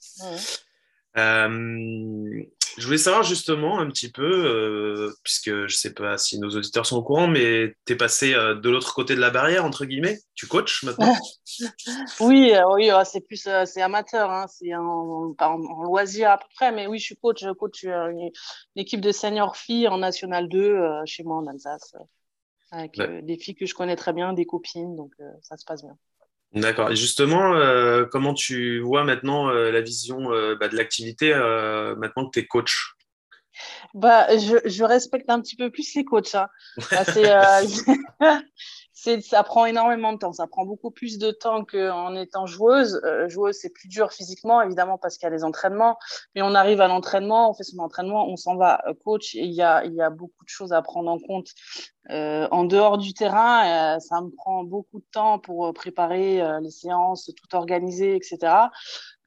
Euh, 1.18 2.42
je 2.78 2.86
voulais 2.86 2.98
savoir 2.98 3.22
justement 3.22 3.80
un 3.80 3.88
petit 3.88 4.10
peu, 4.10 4.22
euh, 4.22 5.12
puisque 5.24 5.50
je 5.50 5.62
ne 5.62 5.68
sais 5.68 5.92
pas 5.92 6.16
si 6.16 6.38
nos 6.38 6.48
auditeurs 6.50 6.86
sont 6.86 6.96
au 6.96 7.02
courant, 7.02 7.26
mais 7.26 7.74
tu 7.86 7.92
es 7.92 7.96
passé 7.96 8.34
euh, 8.34 8.54
de 8.54 8.70
l'autre 8.70 8.94
côté 8.94 9.14
de 9.14 9.20
la 9.20 9.30
barrière, 9.30 9.64
entre 9.64 9.84
guillemets. 9.84 10.18
Tu 10.34 10.46
coaches 10.46 10.82
maintenant 10.82 11.14
Oui, 12.20 12.52
oui 12.74 12.90
c'est 13.04 13.20
plus 13.20 13.46
c'est 13.66 13.82
amateur, 13.82 14.30
hein, 14.30 14.46
c'est 14.48 14.74
en, 14.74 15.34
en, 15.38 15.82
loisir 15.82 16.30
à 16.30 16.38
peu 16.38 16.46
près, 16.54 16.72
mais 16.72 16.86
oui, 16.86 16.98
je 16.98 17.04
suis 17.04 17.16
coach. 17.16 17.42
Je 17.42 17.50
coach 17.50 17.84
une, 17.84 18.30
équipe 18.76 19.02
de 19.02 19.12
seniors 19.12 19.56
filles 19.56 19.88
en 19.88 19.98
National 19.98 20.48
2 20.48 21.04
chez 21.04 21.24
moi 21.24 21.36
en 21.36 21.46
Alsace, 21.46 21.94
avec 22.70 22.98
des 22.98 23.36
filles 23.36 23.54
que 23.54 23.66
je 23.66 23.74
connais 23.74 23.96
très 23.96 24.14
bien, 24.14 24.32
des 24.32 24.46
copines, 24.46 24.96
donc 24.96 25.12
ça 25.42 25.58
se 25.58 25.64
passe 25.66 25.82
bien. 25.82 25.96
D'accord. 26.54 26.90
Et 26.90 26.96
justement, 26.96 27.54
euh, 27.54 28.04
comment 28.04 28.34
tu 28.34 28.80
vois 28.80 29.04
maintenant 29.04 29.48
euh, 29.48 29.70
la 29.70 29.80
vision 29.80 30.32
euh, 30.32 30.54
bah, 30.54 30.68
de 30.68 30.76
l'activité 30.76 31.30
maintenant 31.96 32.26
que 32.26 32.32
tu 32.32 32.40
es 32.40 32.46
coach? 32.46 32.94
Bah, 33.94 34.26
je, 34.38 34.56
je, 34.64 34.84
respecte 34.84 35.28
un 35.28 35.40
petit 35.40 35.56
peu 35.56 35.70
plus 35.70 35.94
les 35.94 36.04
coachs. 36.04 36.34
Hein. 36.34 36.48
Bah, 36.90 37.04
ça 39.20 39.42
prend 39.42 39.66
énormément 39.66 40.12
de 40.12 40.18
temps. 40.18 40.32
Ça 40.32 40.46
prend 40.46 40.64
beaucoup 40.64 40.90
plus 40.90 41.18
de 41.18 41.30
temps 41.30 41.64
qu'en 41.64 42.14
étant 42.14 42.46
joueuse. 42.46 43.00
Euh, 43.04 43.28
joueuse, 43.28 43.56
c'est 43.56 43.70
plus 43.70 43.88
dur 43.88 44.12
physiquement, 44.12 44.62
évidemment, 44.62 44.98
parce 44.98 45.16
qu'il 45.16 45.26
y 45.26 45.30
a 45.32 45.34
les 45.34 45.44
entraînements. 45.44 45.98
Mais 46.34 46.42
on 46.42 46.54
arrive 46.54 46.80
à 46.80 46.88
l'entraînement, 46.88 47.50
on 47.50 47.54
fait 47.54 47.64
son 47.64 47.78
entraînement, 47.78 48.28
on 48.28 48.36
s'en 48.36 48.56
va. 48.56 48.80
Euh, 48.86 48.94
coach, 49.04 49.34
il 49.34 49.52
y 49.52 49.62
a, 49.62 49.84
il 49.84 49.94
y 49.94 50.02
a 50.02 50.10
beaucoup 50.10 50.44
de 50.44 50.48
choses 50.48 50.72
à 50.72 50.82
prendre 50.82 51.10
en 51.10 51.18
compte 51.18 51.48
euh, 52.10 52.46
en 52.50 52.64
dehors 52.64 52.98
du 52.98 53.14
terrain. 53.14 53.98
Ça 54.00 54.20
me 54.20 54.30
prend 54.30 54.64
beaucoup 54.64 55.00
de 55.00 55.06
temps 55.12 55.38
pour 55.38 55.72
préparer 55.72 56.42
les 56.60 56.70
séances, 56.70 57.30
tout 57.36 57.56
organiser, 57.56 58.16
etc. 58.16 58.70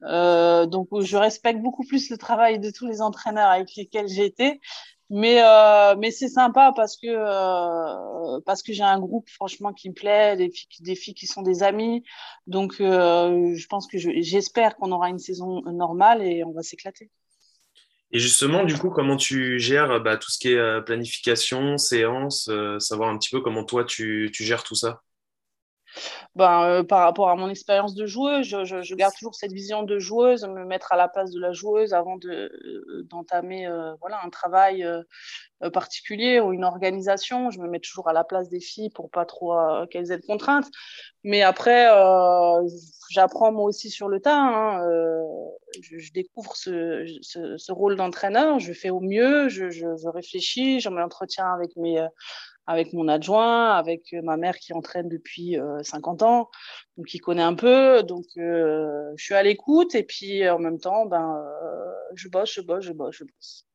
donc, 0.02 0.88
je 1.00 1.16
respecte 1.16 1.60
beaucoup 1.60 1.84
plus 1.84 2.10
le 2.10 2.18
travail 2.18 2.58
de 2.58 2.70
tous 2.70 2.86
les 2.86 3.00
entraîneurs 3.00 3.50
avec 3.50 3.74
lesquels 3.76 4.08
j'ai 4.08 4.26
été. 4.26 4.60
Mais, 5.08 5.40
euh, 5.40 5.94
mais 5.96 6.10
c'est 6.10 6.28
sympa 6.28 6.72
parce 6.74 6.96
que, 6.96 7.06
euh, 7.06 8.40
parce 8.44 8.62
que 8.62 8.72
j'ai 8.72 8.82
un 8.82 8.98
groupe 8.98 9.28
franchement 9.30 9.72
qui 9.72 9.88
me 9.88 9.94
plaît, 9.94 10.36
des 10.36 10.50
filles, 10.96 11.14
qui 11.14 11.26
sont 11.26 11.42
des 11.42 11.62
amis. 11.62 12.02
Donc, 12.48 12.80
euh, 12.80 13.54
je 13.54 13.66
pense 13.68 13.86
que 13.86 13.98
j'espère 13.98 14.74
qu'on 14.76 14.90
aura 14.90 15.08
une 15.08 15.20
saison 15.20 15.62
normale 15.62 16.22
et 16.22 16.42
on 16.42 16.52
va 16.52 16.62
s'éclater. 16.62 17.10
Et 18.12 18.18
justement, 18.18 18.64
du 18.64 18.76
coup, 18.76 18.90
comment 18.90 19.16
tu 19.16 19.60
gères 19.60 20.00
bah, 20.00 20.16
tout 20.16 20.30
ce 20.30 20.38
qui 20.38 20.52
est 20.52 20.82
planification, 20.84 21.78
séance, 21.78 22.50
savoir 22.78 23.10
un 23.10 23.18
petit 23.18 23.30
peu 23.30 23.40
comment 23.40 23.64
toi 23.64 23.84
tu 23.84 24.30
gères 24.32 24.64
tout 24.64 24.76
ça? 24.76 25.02
Ben, 26.34 26.62
euh, 26.62 26.82
par 26.82 27.00
rapport 27.00 27.30
à 27.30 27.36
mon 27.36 27.48
expérience 27.48 27.94
de 27.94 28.06
joueuse, 28.06 28.46
je, 28.46 28.94
garde 28.94 29.14
toujours 29.14 29.34
cette 29.34 29.52
vision 29.52 29.82
de 29.82 29.98
joueuse, 29.98 30.44
me 30.44 30.64
mettre 30.64 30.92
à 30.92 30.96
la 30.96 31.08
place 31.08 31.30
de 31.30 31.40
la 31.40 31.52
joueuse 31.52 31.94
avant 31.94 32.18
d'entamer 33.04 33.68
voilà, 34.00 34.20
un 34.24 34.30
travail 34.30 34.86
particulier 35.72 36.40
ou 36.40 36.52
une 36.52 36.64
organisation. 36.64 37.50
Je 37.50 37.60
me 37.60 37.68
mets 37.68 37.80
toujours 37.80 38.08
à 38.08 38.12
la 38.12 38.24
place 38.24 38.48
des 38.48 38.60
filles 38.60 38.90
pour 38.90 39.10
pas 39.10 39.24
trop 39.24 39.54
qu'elles 39.90 40.12
aient 40.12 40.18
de 40.18 40.26
contraintes. 40.26 40.68
Mais 41.24 41.42
après, 41.42 41.86
j'apprends 43.10 43.52
moi 43.52 43.64
aussi 43.64 43.90
sur 43.90 44.08
le 44.08 44.20
tas. 44.20 44.38
Hein, 44.38 44.80
je, 45.80 46.12
découvre 46.12 46.56
ce, 46.56 47.04
ce, 47.22 47.72
rôle 47.72 47.96
d'entraîneur, 47.96 48.58
je 48.58 48.72
fais 48.72 48.90
au 48.90 49.00
mieux, 49.00 49.48
je 49.48 50.08
réfléchis, 50.08 50.80
je 50.80 50.88
m'entretiens 50.88 51.52
avec 51.52 51.76
mes 51.76 52.06
avec 52.66 52.92
mon 52.92 53.08
adjoint, 53.08 53.70
avec 53.70 54.12
euh, 54.12 54.22
ma 54.22 54.36
mère 54.36 54.56
qui 54.58 54.72
entraîne 54.72 55.08
depuis 55.08 55.56
50 55.82 56.22
euh, 56.22 56.24
ans, 56.24 56.50
donc 56.96 57.06
qui 57.06 57.18
connaît 57.18 57.42
un 57.42 57.54
peu. 57.54 58.02
Donc, 58.02 58.26
euh, 58.36 59.12
je 59.16 59.24
suis 59.24 59.34
à 59.34 59.42
l'écoute 59.42 59.94
et 59.94 60.02
puis 60.02 60.48
en 60.48 60.58
même 60.58 60.78
temps, 60.78 61.06
ben, 61.06 61.44
je 62.14 62.28
bosse, 62.28 62.52
je 62.52 62.60
bosse, 62.60 62.84
je 62.84 62.92
bosse, 62.92 63.16
je 63.16 63.24
bosse. 63.24 63.66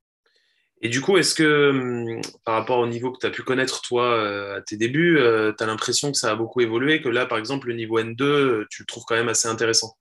Et 0.84 0.90
du 0.90 1.00
coup, 1.00 1.18
est-ce 1.18 1.36
que 1.36 1.70
hum, 1.70 2.22
par 2.44 2.56
rapport 2.56 2.80
au 2.80 2.88
niveau 2.88 3.12
que 3.12 3.20
tu 3.20 3.28
as 3.28 3.30
pu 3.30 3.44
connaître 3.44 3.82
toi 3.82 4.56
à 4.56 4.62
tes 4.62 4.78
débuts, 4.78 5.20
tu 5.58 5.64
as 5.64 5.68
l'impression 5.68 6.12
que 6.12 6.18
ça 6.18 6.32
a 6.32 6.36
beaucoup 6.36 6.62
évolué, 6.62 7.02
que 7.02 7.10
là, 7.10 7.26
par 7.26 7.38
exemple, 7.38 7.68
le 7.68 7.76
niveau 7.76 8.00
N2, 8.00 8.66
tu 8.70 8.82
le 8.82 8.86
trouves 8.88 9.04
quand 9.08 9.16
même 9.16 9.30
assez 9.30 9.48
intéressant? 9.48 9.96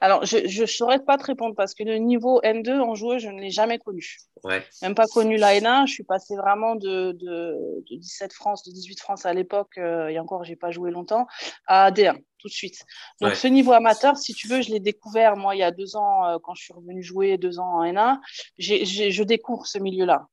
Alors, 0.00 0.24
je 0.24 0.60
ne 0.60 0.66
saurais 0.66 0.98
pas 0.98 1.16
te 1.18 1.24
répondre 1.24 1.54
parce 1.54 1.74
que 1.74 1.84
le 1.84 1.96
niveau 1.96 2.40
N2 2.42 2.80
en 2.80 2.94
joueuse, 2.94 3.22
je 3.22 3.28
ne 3.28 3.40
l'ai 3.40 3.50
jamais 3.50 3.78
connu. 3.78 4.18
Ouais. 4.44 4.62
Même 4.82 4.94
pas 4.94 5.06
connu 5.06 5.36
la 5.36 5.54
N1. 5.54 5.86
Je 5.86 5.92
suis 5.92 6.04
passée 6.04 6.36
vraiment 6.36 6.74
de, 6.74 7.12
de, 7.12 7.84
17 7.90 8.32
France, 8.32 8.64
de 8.64 8.72
18 8.72 9.00
France 9.00 9.26
à 9.26 9.32
l'époque, 9.32 9.78
euh, 9.78 10.08
et 10.08 10.18
encore, 10.18 10.44
j'ai 10.44 10.56
pas 10.56 10.70
joué 10.70 10.90
longtemps, 10.90 11.26
à 11.66 11.90
D1 11.90 12.18
tout 12.38 12.48
de 12.48 12.52
suite. 12.52 12.84
Donc, 13.20 13.36
ce 13.36 13.46
niveau 13.46 13.72
amateur, 13.72 14.16
si 14.16 14.34
tu 14.34 14.48
veux, 14.48 14.62
je 14.62 14.70
l'ai 14.70 14.80
découvert, 14.80 15.36
moi, 15.36 15.54
il 15.54 15.60
y 15.60 15.62
a 15.62 15.70
deux 15.70 15.94
ans, 15.94 16.26
euh, 16.26 16.38
quand 16.42 16.54
je 16.54 16.64
suis 16.64 16.72
revenue 16.72 17.02
jouer, 17.02 17.38
deux 17.38 17.60
ans 17.60 17.78
en 17.78 17.84
N1. 17.84 18.18
je 18.58 19.22
découvre 19.22 19.64
ce 19.66 19.78
milieu-là. 19.78 20.26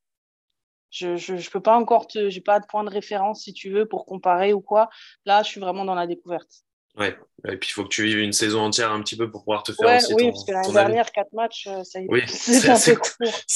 Je 0.89 1.33
ne 1.33 1.49
peux 1.49 1.61
pas 1.61 1.77
encore 1.77 2.07
te, 2.07 2.29
j'ai 2.29 2.41
pas 2.41 2.59
de 2.59 2.65
point 2.65 2.83
de 2.83 2.89
référence 2.89 3.43
si 3.43 3.53
tu 3.53 3.69
veux 3.69 3.87
pour 3.87 4.05
comparer 4.05 4.53
ou 4.53 4.61
quoi. 4.61 4.89
Là, 5.25 5.43
je 5.43 5.49
suis 5.49 5.61
vraiment 5.61 5.85
dans 5.85 5.95
la 5.95 6.07
découverte. 6.07 6.63
Ouais, 6.97 7.15
et 7.47 7.57
puis 7.57 7.69
il 7.69 7.73
faut 7.73 7.83
que 7.83 7.89
tu 7.89 8.03
vives 8.03 8.19
une 8.19 8.33
saison 8.33 8.61
entière 8.61 8.91
un 8.91 9.01
petit 9.01 9.15
peu 9.15 9.29
pour 9.29 9.43
pouvoir 9.43 9.63
te 9.63 9.71
faire 9.71 9.97
aussi 9.97 10.13
Oui, 10.13 10.31
parce 10.31 10.43
que 10.43 10.51
l'année 10.51 10.73
dernière, 10.73 11.11
quatre 11.11 11.31
matchs, 11.33 11.67
euh, 11.67 11.83
ça 11.83 11.99
y 11.99 12.03
est. 12.03 12.07
Oui, 12.09 12.21
c'est 12.27 12.69
assez, 12.69 12.97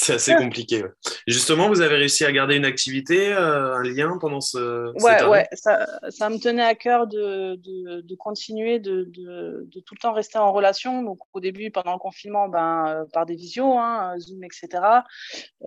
assez, 0.08 0.34
compliqué. 0.38 0.84
Justement, 1.26 1.68
vous 1.68 1.80
avez 1.80 1.96
réussi 1.96 2.24
à 2.24 2.32
garder 2.32 2.56
une 2.56 2.64
activité, 2.64 3.32
euh, 3.32 3.74
un 3.74 3.82
lien 3.82 4.16
pendant 4.20 4.40
ce. 4.40 4.92
Ouais, 5.02 5.24
ouais, 5.24 5.46
ça, 5.52 5.86
ça, 6.08 6.30
me 6.30 6.38
tenait 6.38 6.64
à 6.64 6.74
cœur 6.74 7.06
de, 7.06 7.56
de, 7.56 8.00
de 8.00 8.14
continuer, 8.14 8.78
de, 8.78 9.04
de, 9.04 9.80
tout 9.80 9.94
le 9.94 10.00
temps 10.00 10.12
rester 10.12 10.38
en 10.38 10.52
relation. 10.52 11.02
Donc 11.02 11.18
au 11.32 11.40
début, 11.40 11.70
pendant 11.70 11.92
le 11.92 11.98
confinement, 11.98 12.48
ben, 12.48 12.84
euh, 12.86 13.04
par 13.12 13.26
des 13.26 13.34
visios, 13.34 13.78
hein, 13.78 14.14
Zoom, 14.18 14.42
etc. 14.44 14.82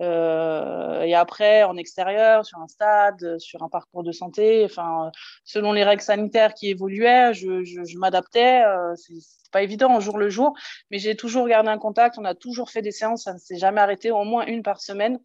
et 0.00 1.14
après, 1.14 1.62
en 1.64 1.76
extérieur, 1.76 2.44
sur 2.44 2.58
un 2.58 2.68
stade, 2.68 3.38
sur 3.38 3.62
un 3.62 3.68
parcours 3.68 4.02
de 4.02 4.12
santé, 4.12 4.64
enfin, 4.64 5.10
selon 5.44 5.72
les 5.72 5.84
règles 5.84 6.02
sanitaires 6.02 6.54
qui 6.54 6.70
évoluaient, 6.70 7.34
je 7.34 7.57
je, 7.64 7.98
m'adaptais. 7.98 8.62
Euh, 8.64 8.94
c'est 8.96 9.50
pas 9.50 9.62
évident 9.62 9.90
en 9.90 10.00
jour 10.00 10.18
le 10.18 10.28
jour, 10.28 10.54
mais 10.90 10.98
j'ai 10.98 11.16
toujours 11.16 11.48
gardé 11.48 11.68
un 11.68 11.78
contact. 11.78 12.18
On 12.18 12.24
a 12.24 12.34
toujours 12.34 12.70
fait 12.70 12.82
des 12.82 12.92
séances, 12.92 13.24
ça 13.24 13.34
ne 13.34 13.38
s'est 13.38 13.58
jamais 13.58 13.80
arrêté, 13.80 14.10
au 14.10 14.24
moins 14.24 14.46
une 14.46 14.62
par 14.62 14.80
semaine, 14.80 15.20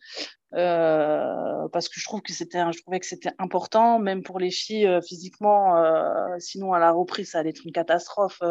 euh, 0.55 1.67
parce 1.73 1.89
que 1.89 1.99
je 1.99 2.05
trouve 2.05 2.21
que 2.21 2.31
c'était, 2.31 2.59
je 2.71 2.81
trouvais 2.81 2.99
que 2.99 3.05
c'était 3.05 3.31
important, 3.39 3.99
même 3.99 4.23
pour 4.23 4.39
les 4.39 4.51
filles 4.51 4.87
euh, 4.87 5.01
physiquement. 5.01 5.75
sinon, 6.39 6.73
à 6.73 6.79
la 6.79 6.91
reprise, 6.91 7.31
ça 7.31 7.39
allait 7.39 7.49
être 7.49 7.65
une 7.65 7.73
catastrophe 7.73 8.41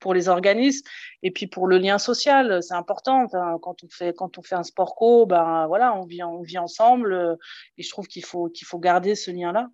pour 0.00 0.14
les 0.14 0.28
organismes. 0.28 0.86
Et 1.22 1.30
puis 1.30 1.46
pour 1.46 1.66
le 1.66 1.78
lien 1.78 1.98
social, 1.98 2.62
c'est 2.62 2.74
important. 2.74 3.26
quand 3.60 3.84
on 3.84 3.88
fait 3.90 4.14
quand 4.14 4.38
on 4.38 4.42
fait 4.42 4.54
un 4.56 4.62
sport 4.62 4.94
co, 4.96 5.26
ben 5.26 5.66
voilà, 5.66 5.94
on 5.94 6.04
vit 6.06 6.22
on 6.22 6.42
vit 6.42 6.58
ensemble. 6.58 7.36
et 7.76 7.82
je 7.82 7.90
trouve 7.90 8.06
qu'il 8.06 8.24
faut 8.24 8.48
qu'il 8.48 8.66
faut 8.66 8.78
garder 8.78 9.14
ce 9.14 9.30
lien 9.30 9.52
là. 9.52 9.68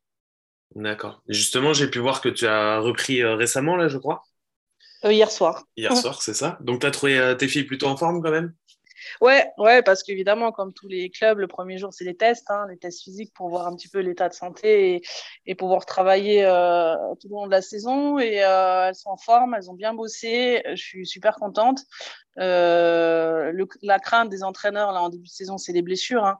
D'accord. 0.74 1.22
Justement, 1.28 1.72
j'ai 1.72 1.88
pu 1.88 2.00
voir 2.00 2.20
que 2.20 2.28
tu 2.28 2.46
as 2.46 2.80
repris 2.80 3.22
euh, 3.22 3.36
récemment, 3.36 3.76
là, 3.76 3.88
je 3.88 3.98
crois. 3.98 4.24
Euh, 5.04 5.12
hier 5.12 5.30
soir. 5.30 5.64
Hier 5.76 5.96
soir, 5.96 6.22
c'est 6.22 6.34
ça. 6.34 6.58
Donc, 6.60 6.80
tu 6.80 6.86
as 6.86 6.90
trouvé 6.90 7.18
euh, 7.18 7.34
tes 7.34 7.46
filles 7.46 7.64
plutôt 7.64 7.86
en 7.86 7.96
forme 7.96 8.22
quand 8.22 8.30
même? 8.30 8.52
Ouais, 9.20 9.46
ouais, 9.58 9.82
parce 9.82 10.02
qu'évidemment, 10.02 10.50
comme 10.50 10.72
tous 10.72 10.88
les 10.88 11.10
clubs, 11.10 11.38
le 11.38 11.46
premier 11.46 11.78
jour, 11.78 11.92
c'est 11.92 12.04
les 12.04 12.16
tests, 12.16 12.50
hein, 12.50 12.66
les 12.70 12.78
tests 12.78 13.02
physiques 13.02 13.32
pour 13.34 13.50
voir 13.50 13.66
un 13.66 13.76
petit 13.76 13.88
peu 13.88 14.00
l'état 14.00 14.28
de 14.28 14.34
santé 14.34 15.02
et, 15.46 15.54
pouvoir 15.54 15.84
travailler 15.84 16.42
tout 17.20 17.28
le 17.28 17.34
long 17.34 17.46
de 17.46 17.50
la 17.50 17.60
saison. 17.60 18.18
Et 18.18 18.36
elles 18.36 18.94
sont 18.94 19.10
en 19.10 19.18
forme, 19.18 19.54
elles 19.54 19.70
ont 19.70 19.74
bien 19.74 19.92
bossé. 19.92 20.62
Je 20.70 20.82
suis 20.82 21.06
super 21.06 21.36
contente. 21.36 21.80
la 22.36 23.98
crainte 24.02 24.30
des 24.30 24.42
entraîneurs 24.42 24.92
là 24.92 25.02
en 25.02 25.10
début 25.10 25.28
de 25.28 25.32
saison, 25.32 25.58
c'est 25.58 25.74
les 25.74 25.82
blessures. 25.82 26.24
Hein. 26.24 26.38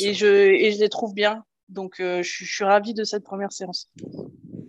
et, 0.00 0.14
je, 0.14 0.26
et 0.26 0.72
je 0.72 0.78
les 0.80 0.88
trouve 0.88 1.12
bien. 1.12 1.44
Donc, 1.68 2.00
euh, 2.00 2.22
je, 2.22 2.44
suis 2.44 2.64
ravie 2.64 2.94
de 2.94 3.04
cette 3.04 3.24
première 3.24 3.52
séance. 3.52 3.90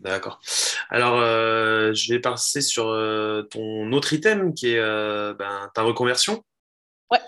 D'accord. 0.01 0.39
Alors, 0.89 1.19
euh, 1.19 1.93
je 1.93 2.13
vais 2.13 2.19
passer 2.19 2.61
sur 2.61 2.87
euh, 2.87 3.43
ton 3.43 3.91
autre 3.91 4.13
item 4.13 4.53
qui 4.53 4.73
est 4.73 4.81
ben, 5.33 5.69
ta 5.73 5.83
reconversion. 5.83 6.43
Ouais. 7.11 7.19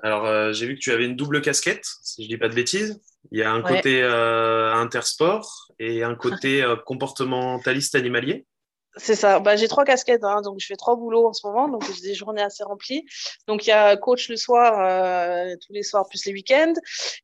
Alors, 0.00 0.52
j'ai 0.52 0.66
vu 0.66 0.74
que 0.74 0.80
tu 0.80 0.92
avais 0.92 1.04
une 1.06 1.16
double 1.16 1.42
casquette, 1.42 1.86
si 2.02 2.22
je 2.22 2.28
ne 2.28 2.34
dis 2.34 2.38
pas 2.38 2.48
de 2.48 2.54
bêtises. 2.54 3.00
Il 3.30 3.38
y 3.38 3.42
a 3.42 3.52
un 3.52 3.62
côté 3.62 4.02
intersport 4.02 5.72
et 5.78 6.02
un 6.02 6.14
côté 6.14 6.64
comportementaliste 6.84 7.94
animalier. 7.94 8.46
C'est 8.96 9.16
ça. 9.16 9.40
Bah, 9.40 9.56
j'ai 9.56 9.66
trois 9.66 9.84
casquettes, 9.84 10.22
hein, 10.22 10.40
donc 10.42 10.60
je 10.60 10.66
fais 10.66 10.76
trois 10.76 10.94
boulots 10.94 11.26
en 11.26 11.32
ce 11.32 11.44
moment, 11.46 11.68
donc 11.68 11.84
j'ai 11.84 12.00
des 12.00 12.14
journées 12.14 12.42
assez 12.42 12.62
remplies. 12.62 13.04
Donc 13.48 13.66
il 13.66 13.70
y 13.70 13.72
a 13.72 13.96
coach 13.96 14.28
le 14.28 14.36
soir, 14.36 14.78
euh, 14.78 15.56
tous 15.66 15.72
les 15.72 15.82
soirs 15.82 16.08
plus 16.08 16.24
les 16.26 16.32
week-ends, 16.32 16.74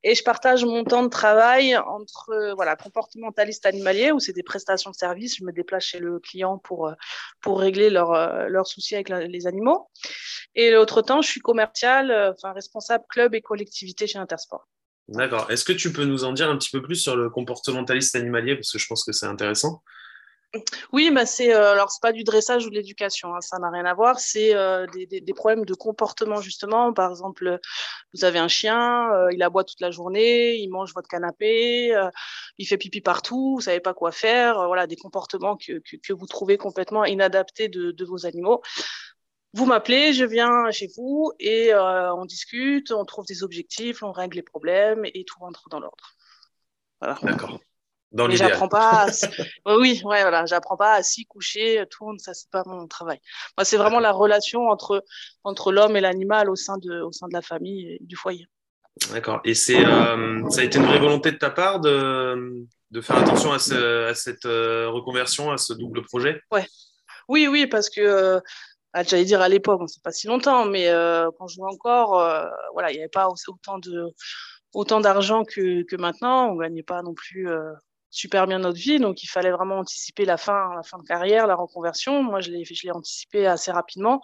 et 0.03 0.17
je 0.17 0.25
partage 0.25 0.65
mon 0.65 0.83
temps 0.83 1.05
de 1.05 1.09
travail 1.09 1.77
entre 1.77 2.31
euh, 2.31 2.55
voilà 2.55 2.75
comportementaliste 2.75 3.67
animalier 3.67 4.11
où 4.11 4.19
c'est 4.19 4.33
des 4.33 4.43
prestations 4.43 4.91
de 4.91 4.97
services. 4.97 5.37
Je 5.37 5.45
me 5.45 5.53
déplace 5.53 5.85
chez 5.85 6.01
le 6.01 6.19
client 6.19 6.59
pour 6.59 6.89
euh, 6.89 6.95
pour 7.41 7.61
régler 7.61 7.89
leurs 7.89 8.49
leurs 8.49 8.67
soucis 8.67 8.97
avec 8.97 9.09
les 9.09 9.47
animaux. 9.47 9.89
Et 10.57 10.73
l'autre 10.73 11.03
temps, 11.03 11.23
je 11.23 11.31
suis 11.31 11.41
commercial, 11.41 12.35
enfin 12.35 12.53
responsable 12.53 13.05
club 13.09 13.35
et 13.37 13.43
collectivité 13.43 14.09
chez 14.09 14.19
Intersport. 14.19 14.67
D'accord. 15.07 15.51
Est-ce 15.51 15.65
que 15.65 15.73
tu 15.73 15.93
peux 15.93 16.05
nous 16.05 16.25
en 16.25 16.33
dire 16.33 16.49
un 16.49 16.57
petit 16.57 16.71
peu 16.71 16.83
plus 16.83 16.97
sur 16.97 17.17
le 17.17 17.31
comportementaliste 17.31 18.17
animalier? 18.17 18.57
Parce 18.57 18.73
que 18.73 18.79
je 18.79 18.87
pense 18.87 19.05
que 19.05 19.13
c'est 19.13 19.27
intéressant. 19.27 19.83
Oui, 20.93 21.11
bah 21.13 21.27
c'est 21.27 21.55
euh, 21.55 21.73
alors 21.73 21.93
c'est 21.93 22.03
pas 22.03 22.13
du 22.13 22.25
dressage 22.25 22.67
ou 22.67 22.71
de 22.71 22.75
l'éducation, 22.75 23.35
hein, 23.35 23.41
ça 23.41 23.59
n'a 23.59 23.71
rien 23.71 23.85
à 23.85 23.95
voir. 23.95 24.19
C'est 24.19 24.55
euh, 24.55 24.87
des, 24.87 25.35
problèmes 25.35 25.65
de 25.65 25.75
comportement 25.75 26.41
justement. 26.41 26.93
Par 26.93 27.11
exemple, 27.11 27.61
vous 28.13 28.25
avez 28.25 28.41
un 28.41 28.49
chien, 28.49 29.13
euh, 29.13 29.33
il 29.33 29.43
aboie 29.45 29.63
toute 29.63 29.81
la 29.81 29.93
journée, 29.93 30.57
il 30.57 30.69
mange 30.69 30.93
votre 30.93 31.09
canapé, 31.09 31.95
euh, 31.95 32.11
il 32.59 32.67
fait 32.67 32.79
pipi 32.79 33.01
partout, 33.01 33.57
vous 33.57 33.61
savez 33.61 33.81
pas 33.81 33.95
quoi 33.95 34.11
faire. 34.11 34.67
voilà, 34.67 34.89
des 34.89 34.97
comportements 34.97 35.57
que, 35.57 35.79
que, 35.79 35.97
que, 35.97 36.13
vous 36.13 36.27
trouvez 36.27 36.57
complètement 36.59 37.05
inadaptés 37.05 37.69
de, 37.69 37.93
de 37.93 38.05
vos 38.05 38.27
animaux. 38.27 38.61
Vous 39.53 39.67
m'appelez, 39.67 40.13
je 40.13 40.25
viens 40.25 40.71
chez 40.73 40.89
vous 40.97 41.33
et 41.39 41.75
on 41.75 42.25
discute, 42.25 42.93
on 42.93 43.05
trouve 43.05 43.27
des 43.27 43.43
objectifs, 43.45 44.03
on 44.03 44.13
règle 44.13 44.37
les 44.37 44.43
problèmes 44.43 45.05
et 45.05 45.25
tout 45.25 45.39
rentre 45.39 45.69
dans 45.71 45.81
l'ordre. 45.81 46.15
Voilà. 47.01 47.19
D'accord. 47.23 47.61
Dans 48.13 48.27
mais 48.27 48.37
j'apprends 48.37 48.69
pas. 48.69 49.07
À... 49.07 49.07
oui, 49.79 50.01
ouais, 50.05 50.23
voilà, 50.23 50.45
j'apprends 50.45 50.77
pas 50.77 50.95
à 50.95 51.03
s'y 51.03 51.27
coucher, 51.27 51.85
tout 51.91 52.13
ça 52.19 52.35
c'est 52.35 52.51
pas 52.51 52.65
mon 52.67 52.89
travail. 52.89 53.21
Moi, 53.57 53.65
c'est 53.65 53.77
vraiment 53.77 54.01
la 54.01 54.11
relation 54.11 54.69
entre 54.69 55.05
entre 55.45 55.71
l'homme 55.71 55.97
et 55.97 56.01
l'animal 56.01 56.51
au 56.51 56.57
sein 56.57 56.77
de 56.79 57.03
au 57.03 57.13
sein 57.13 57.29
de 57.29 57.35
la 57.35 57.43
famille 57.43 57.89
et 57.89 57.99
du 58.01 58.17
foyer. 58.17 58.49
D'accord. 59.13 59.41
Et 59.45 59.55
c'est 59.55 59.85
euh, 59.85 60.49
ça 60.51 60.61
a 60.61 60.65
été 60.65 60.79
une 60.79 60.87
vraie 60.87 60.99
volonté 60.99 61.31
de 61.33 61.37
ta 61.37 61.51
part 61.51 61.81
de, 61.81 62.67
de 62.91 63.01
faire 63.01 63.17
attention 63.17 63.53
à, 63.53 63.59
ce, 63.59 64.09
à 64.09 64.15
cette 64.15 64.45
euh, 64.45 64.89
reconversion, 64.91 65.51
à 65.51 65.59
ce 65.59 65.73
double 65.73 66.03
projet? 66.03 66.41
Ouais. 66.51 66.67
Oui, 67.29 67.47
oui, 67.47 67.67
parce 67.67 67.89
que 67.89 68.01
euh, 68.01 68.41
ah, 68.93 69.05
j'allais 69.05 69.25
dire 69.25 69.41
à 69.41 69.49
l'époque, 69.49 69.83
c'est 69.87 70.03
pas 70.03 70.11
si 70.11 70.27
longtemps, 70.27 70.65
mais 70.65 70.89
quand 71.39 71.47
je 71.47 71.55
jouais 71.55 71.73
encore, 71.73 72.11
voilà, 72.73 72.91
il 72.91 72.95
n'y 72.95 73.01
avait 73.01 73.09
pas 73.09 73.29
autant 73.29 73.79
de 73.79 74.09
autant 74.75 75.01
d'argent 75.01 75.45
que, 75.45 75.83
que 75.85 75.97
maintenant. 75.97 76.49
On 76.51 76.57
gagnait 76.57 76.83
pas 76.83 77.03
non 77.03 77.15
plus 77.15 77.49
super 78.11 78.47
bien 78.47 78.59
notre 78.59 78.79
vie. 78.79 78.99
Donc, 78.99 79.23
il 79.23 79.29
fallait 79.29 79.51
vraiment 79.51 79.79
anticiper 79.79 80.25
la 80.25 80.37
fin, 80.37 80.75
la 80.75 80.83
fin 80.83 80.99
de 80.99 81.05
carrière, 81.05 81.47
la 81.47 81.55
reconversion. 81.55 82.23
Moi, 82.23 82.41
je 82.41 82.51
l'ai, 82.51 82.65
je 82.65 82.83
l'ai 82.85 82.91
anticipé 82.91 83.47
assez 83.47 83.71
rapidement. 83.71 84.21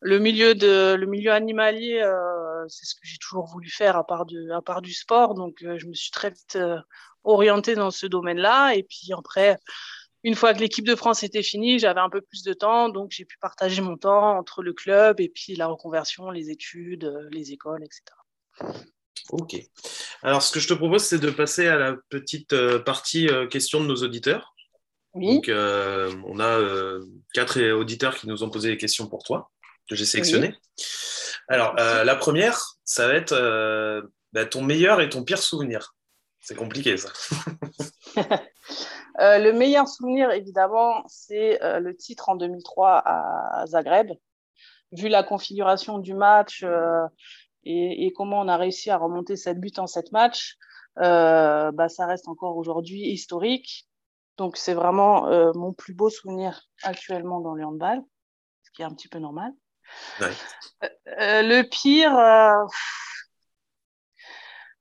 Le 0.00 0.18
milieu, 0.18 0.54
de, 0.54 0.94
le 0.94 1.06
milieu 1.06 1.30
animalier, 1.30 2.02
euh, 2.02 2.66
c'est 2.68 2.84
ce 2.84 2.94
que 2.94 3.02
j'ai 3.04 3.18
toujours 3.18 3.46
voulu 3.46 3.70
faire 3.70 3.96
à 3.96 4.04
part, 4.04 4.26
de, 4.26 4.50
à 4.50 4.60
part 4.60 4.82
du 4.82 4.92
sport. 4.92 5.34
Donc, 5.34 5.62
euh, 5.62 5.78
je 5.78 5.86
me 5.86 5.94
suis 5.94 6.10
très 6.10 6.30
vite 6.30 6.56
euh, 6.56 6.78
orientée 7.22 7.76
dans 7.76 7.92
ce 7.92 8.06
domaine-là. 8.06 8.74
Et 8.74 8.82
puis 8.82 9.12
après, 9.16 9.58
une 10.24 10.34
fois 10.34 10.54
que 10.54 10.58
l'équipe 10.58 10.86
de 10.86 10.96
France 10.96 11.22
était 11.22 11.42
finie, 11.44 11.78
j'avais 11.78 12.00
un 12.00 12.10
peu 12.10 12.20
plus 12.20 12.42
de 12.42 12.52
temps. 12.52 12.88
Donc, 12.88 13.12
j'ai 13.12 13.24
pu 13.24 13.38
partager 13.38 13.80
mon 13.80 13.96
temps 13.96 14.36
entre 14.36 14.62
le 14.64 14.72
club 14.72 15.20
et 15.20 15.28
puis 15.28 15.54
la 15.54 15.68
reconversion, 15.68 16.30
les 16.30 16.50
études, 16.50 17.28
les 17.30 17.52
écoles, 17.52 17.84
etc. 17.84 18.02
Ok. 19.30 19.56
Alors, 20.22 20.42
ce 20.42 20.52
que 20.52 20.60
je 20.60 20.68
te 20.68 20.74
propose, 20.74 21.04
c'est 21.04 21.18
de 21.18 21.30
passer 21.30 21.68
à 21.68 21.76
la 21.76 21.96
petite 22.08 22.52
euh, 22.52 22.78
partie 22.78 23.28
euh, 23.28 23.46
question 23.46 23.80
de 23.80 23.86
nos 23.86 23.96
auditeurs. 23.96 24.54
Donc, 25.14 25.50
on 25.50 26.40
a 26.40 26.58
quatre 27.34 27.60
auditeurs 27.72 28.16
qui 28.16 28.26
nous 28.26 28.42
ont 28.44 28.48
posé 28.48 28.70
des 28.70 28.78
questions 28.78 29.08
pour 29.08 29.22
toi, 29.24 29.50
que 29.86 29.94
j'ai 29.94 30.06
sélectionnées. 30.06 30.54
Alors, 31.48 31.74
la 31.74 32.16
première, 32.16 32.78
ça 32.86 33.06
va 33.06 33.12
être 33.12 33.34
bah, 34.32 34.46
ton 34.46 34.62
meilleur 34.62 35.02
et 35.02 35.10
ton 35.10 35.22
pire 35.22 35.42
souvenir. 35.42 35.94
C'est 36.40 36.54
compliqué, 36.54 36.96
ça. 36.96 37.10
le 39.18 39.50
meilleur 39.50 39.86
souvenir, 39.86 40.30
évidemment, 40.30 41.04
c'est 41.08 41.58
le 41.60 41.94
titre 41.94 42.30
en 42.30 42.36
2003 42.36 43.02
à 43.04 43.66
Zagreb. 43.66 44.12
Vu 44.92 45.08
la 45.08 45.22
configuration 45.22 45.98
du 45.98 46.14
match 46.14 46.64
et, 47.64 48.06
et, 48.06 48.12
comment 48.12 48.40
on 48.40 48.48
a 48.48 48.56
réussi 48.56 48.90
à 48.90 48.96
remonter 48.96 49.36
cette 49.36 49.60
but 49.60 49.78
en 49.78 49.86
sept 49.86 50.12
matchs, 50.12 50.56
euh, 50.98 51.72
bah, 51.72 51.88
ça 51.88 52.06
reste 52.06 52.28
encore 52.28 52.56
aujourd'hui 52.56 53.00
historique. 53.08 53.88
Donc 54.36 54.56
c'est 54.56 54.74
vraiment 54.74 55.28
euh, 55.28 55.52
mon 55.54 55.72
plus 55.72 55.94
beau 55.94 56.10
souvenir 56.10 56.62
actuellement 56.82 57.40
dans 57.40 57.54
le 57.54 57.64
handball, 57.64 58.02
ce 58.62 58.70
qui 58.72 58.82
est 58.82 58.84
un 58.84 58.94
petit 58.94 59.08
peu 59.08 59.18
normal. 59.18 59.52
Ouais. 60.20 60.32
Euh, 61.20 61.42
le 61.42 61.62
pire, 61.62 62.12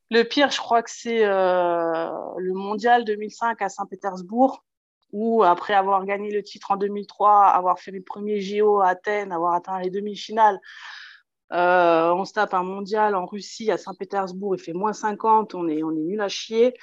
le 0.09 0.23
pire, 0.23 0.51
je 0.51 0.57
crois 0.57 0.81
que 0.81 0.89
c'est 0.89 1.25
le 1.25 2.53
mondial 2.53 3.03
2005 3.05 3.61
à 3.61 3.69
Saint-Pétersbourg, 3.69 4.63
où 5.11 5.43
après 5.43 5.73
avoir 5.73 6.05
gagné 6.05 6.31
le 6.31 6.43
titre 6.43 6.71
en 6.71 6.77
2003, 6.77 7.47
avoir 7.47 7.79
fait 7.79 7.91
les 7.91 7.99
premiers 7.99 8.39
JO 8.39 8.79
à 8.79 8.89
Athènes, 8.89 9.31
avoir 9.31 9.53
atteint 9.53 9.79
les 9.79 9.89
demi-finales, 9.89 10.59
euh, 11.51 12.13
on 12.13 12.23
se 12.25 12.33
tape 12.33 12.53
un 12.53 12.63
mondial 12.63 13.15
en 13.15 13.25
Russie, 13.25 13.71
à 13.71 13.77
Saint-Pétersbourg, 13.77 14.55
il 14.55 14.61
fait 14.61 14.73
moins 14.73 14.93
50, 14.93 15.53
on 15.55 15.67
est, 15.67 15.83
on 15.83 15.91
est 15.91 16.01
nul 16.01 16.21
à 16.21 16.29
chier. 16.29 16.73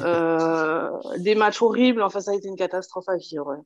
Euh, 0.00 0.90
des 1.18 1.34
matchs 1.34 1.60
horribles, 1.60 2.02
enfin, 2.02 2.20
ça 2.20 2.30
a 2.30 2.34
été 2.34 2.48
une 2.48 2.56
catastrophe 2.56 3.08
à 3.08 3.16
vivre. 3.16 3.56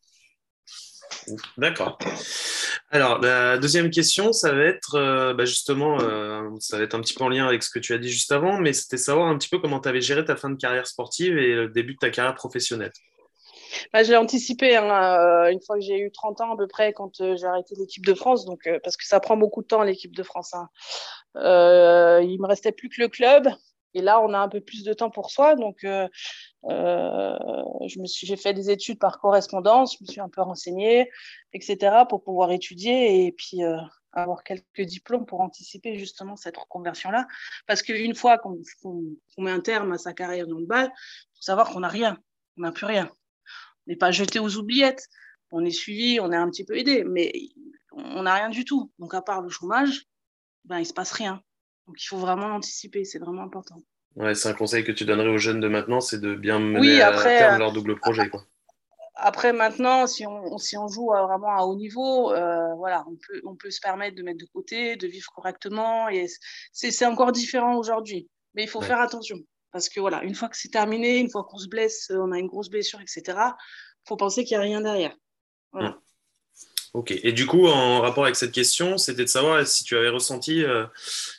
D'accord. 1.56 1.98
Alors, 2.90 3.20
la 3.20 3.58
deuxième 3.58 3.90
question, 3.90 4.32
ça 4.32 4.52
va 4.52 4.64
être 4.64 4.94
euh, 4.94 5.34
bah, 5.34 5.44
justement, 5.44 5.98
ça 6.58 6.78
va 6.78 6.82
être 6.82 6.94
un 6.94 7.00
petit 7.00 7.14
peu 7.14 7.24
en 7.24 7.28
lien 7.28 7.46
avec 7.46 7.62
ce 7.62 7.70
que 7.70 7.78
tu 7.78 7.92
as 7.92 7.98
dit 7.98 8.10
juste 8.10 8.32
avant, 8.32 8.58
mais 8.58 8.72
c'était 8.72 8.96
savoir 8.96 9.28
un 9.28 9.38
petit 9.38 9.48
peu 9.48 9.58
comment 9.58 9.80
tu 9.80 9.88
avais 9.88 10.00
géré 10.00 10.24
ta 10.24 10.36
fin 10.36 10.50
de 10.50 10.56
carrière 10.56 10.86
sportive 10.86 11.38
et 11.38 11.54
le 11.54 11.68
début 11.68 11.94
de 11.94 11.98
ta 11.98 12.10
carrière 12.10 12.34
professionnelle. 12.34 12.92
Bah, 13.92 14.02
je 14.02 14.10
l'ai 14.10 14.16
anticipé 14.16 14.76
hein, 14.76 14.90
euh, 14.90 15.50
une 15.50 15.60
fois 15.60 15.76
que 15.76 15.82
j'ai 15.82 15.98
eu 15.98 16.10
30 16.10 16.40
ans 16.40 16.54
à 16.54 16.56
peu 16.56 16.66
près 16.66 16.92
quand 16.92 17.20
euh, 17.20 17.36
j'ai 17.36 17.46
arrêté 17.46 17.74
l'équipe 17.76 18.04
de 18.04 18.14
France, 18.14 18.44
donc, 18.44 18.66
euh, 18.66 18.78
parce 18.82 18.96
que 18.96 19.06
ça 19.06 19.20
prend 19.20 19.36
beaucoup 19.36 19.62
de 19.62 19.66
temps 19.66 19.82
l'équipe 19.82 20.14
de 20.14 20.22
France. 20.22 20.54
Hein. 20.54 20.68
il 21.34 22.38
me 22.40 22.46
restait 22.46 22.72
plus 22.72 22.88
que 22.88 23.00
le 23.00 23.08
club. 23.08 23.48
Et 23.94 24.02
là, 24.02 24.20
on 24.20 24.34
a 24.34 24.38
un 24.38 24.48
peu 24.48 24.60
plus 24.60 24.84
de 24.84 24.92
temps 24.92 25.08
pour 25.10 25.30
soi. 25.30 25.54
Donc, 25.54 25.86
j'ai 27.86 28.36
fait 28.36 28.52
des 28.52 28.70
études 28.70 28.98
par 28.98 29.18
correspondance, 29.18 29.96
je 29.98 30.04
me 30.04 30.06
suis 30.06 30.20
un 30.20 30.28
peu 30.28 30.42
renseignée, 30.42 31.10
etc., 31.54 32.04
pour 32.08 32.22
pouvoir 32.22 32.52
étudier 32.52 33.24
et 33.24 33.32
puis 33.32 33.62
avoir 34.12 34.44
quelques 34.44 34.82
diplômes 34.82 35.24
pour 35.24 35.40
anticiper 35.40 35.98
justement 35.98 36.36
cette 36.36 36.58
reconversion-là. 36.58 37.26
Parce 37.66 37.82
qu'une 37.82 38.14
fois 38.14 38.36
qu'on, 38.36 38.60
met 39.38 39.50
un 39.50 39.60
terme 39.60 39.92
à 39.92 39.98
sa 39.98 40.12
carrière 40.12 40.46
dans 40.46 40.58
le 40.58 40.66
bal, 40.66 40.92
il 40.94 41.36
faut 41.36 41.42
savoir 41.42 41.70
qu'on 41.70 41.80
n'a 41.80 41.88
rien, 41.88 42.18
on 42.58 42.62
n'a 42.62 42.72
plus 42.72 42.86
rien 42.86 43.10
n'est 43.88 43.96
pas 43.96 44.10
jeté 44.10 44.38
aux 44.38 44.56
oubliettes. 44.56 45.08
On 45.50 45.64
est 45.64 45.70
suivi, 45.70 46.20
on 46.20 46.30
est 46.30 46.36
un 46.36 46.48
petit 46.50 46.64
peu 46.64 46.76
aidé, 46.76 47.04
mais 47.04 47.32
on 47.92 48.22
n'a 48.22 48.34
rien 48.34 48.50
du 48.50 48.64
tout. 48.64 48.92
Donc, 48.98 49.14
à 49.14 49.22
part 49.22 49.40
le 49.40 49.48
chômage, 49.48 50.06
ben, 50.64 50.76
il 50.76 50.82
ne 50.82 50.86
se 50.86 50.92
passe 50.92 51.12
rien. 51.12 51.42
Donc, 51.86 52.02
il 52.02 52.06
faut 52.06 52.18
vraiment 52.18 52.54
anticiper, 52.54 53.04
c'est 53.04 53.18
vraiment 53.18 53.42
important. 53.42 53.80
Ouais, 54.16 54.34
c'est 54.34 54.48
un 54.48 54.54
conseil 54.54 54.84
que 54.84 54.92
tu 54.92 55.04
donnerais 55.04 55.28
aux 55.28 55.38
jeunes 55.38 55.60
de 55.60 55.68
maintenant, 55.68 56.00
c'est 56.00 56.20
de 56.20 56.34
bien 56.34 56.58
mener 56.58 57.00
à 57.02 57.12
terme 57.12 57.54
euh, 57.54 57.58
leur 57.58 57.72
double 57.72 57.96
projet. 57.96 58.28
Quoi. 58.28 58.44
Après, 59.14 59.52
maintenant, 59.52 60.06
si 60.06 60.26
on, 60.26 60.58
si 60.58 60.76
on 60.76 60.86
joue 60.86 61.06
vraiment 61.06 61.56
à 61.56 61.62
haut 61.62 61.76
niveau, 61.76 62.32
euh, 62.32 62.74
voilà, 62.76 63.04
on 63.08 63.16
peut, 63.16 63.40
on 63.44 63.56
peut 63.56 63.70
se 63.70 63.80
permettre 63.80 64.16
de 64.16 64.22
mettre 64.22 64.38
de 64.38 64.48
côté, 64.52 64.96
de 64.96 65.06
vivre 65.06 65.30
correctement. 65.34 66.08
Et 66.08 66.26
c'est 66.72 67.06
encore 67.06 67.32
différent 67.32 67.76
aujourd'hui. 67.76 68.28
Mais 68.54 68.64
il 68.64 68.68
faut 68.68 68.80
faire 68.80 69.00
attention. 69.00 69.36
Parce 69.78 69.88
que 69.88 70.00
voilà, 70.00 70.24
une 70.24 70.34
fois 70.34 70.48
que 70.48 70.56
c'est 70.56 70.70
terminé, 70.70 71.18
une 71.18 71.30
fois 71.30 71.44
qu'on 71.44 71.56
se 71.56 71.68
blesse, 71.68 72.10
on 72.12 72.32
a 72.32 72.38
une 72.40 72.48
grosse 72.48 72.68
blessure, 72.68 73.00
etc., 73.00 73.22
il 73.28 74.08
faut 74.08 74.16
penser 74.16 74.42
qu'il 74.42 74.56
n'y 74.56 74.64
a 74.64 74.66
rien 74.66 74.80
derrière. 74.80 75.14
Voilà. 75.70 75.90
Mmh. 75.90 76.00
Ok. 76.94 77.12
Et 77.12 77.30
du 77.30 77.46
coup, 77.46 77.68
en 77.68 78.00
rapport 78.00 78.24
avec 78.24 78.34
cette 78.34 78.50
question, 78.50 78.98
c'était 78.98 79.22
de 79.22 79.28
savoir 79.28 79.64
si 79.64 79.84
tu 79.84 79.96
avais 79.96 80.08
ressenti 80.08 80.64
euh, 80.64 80.84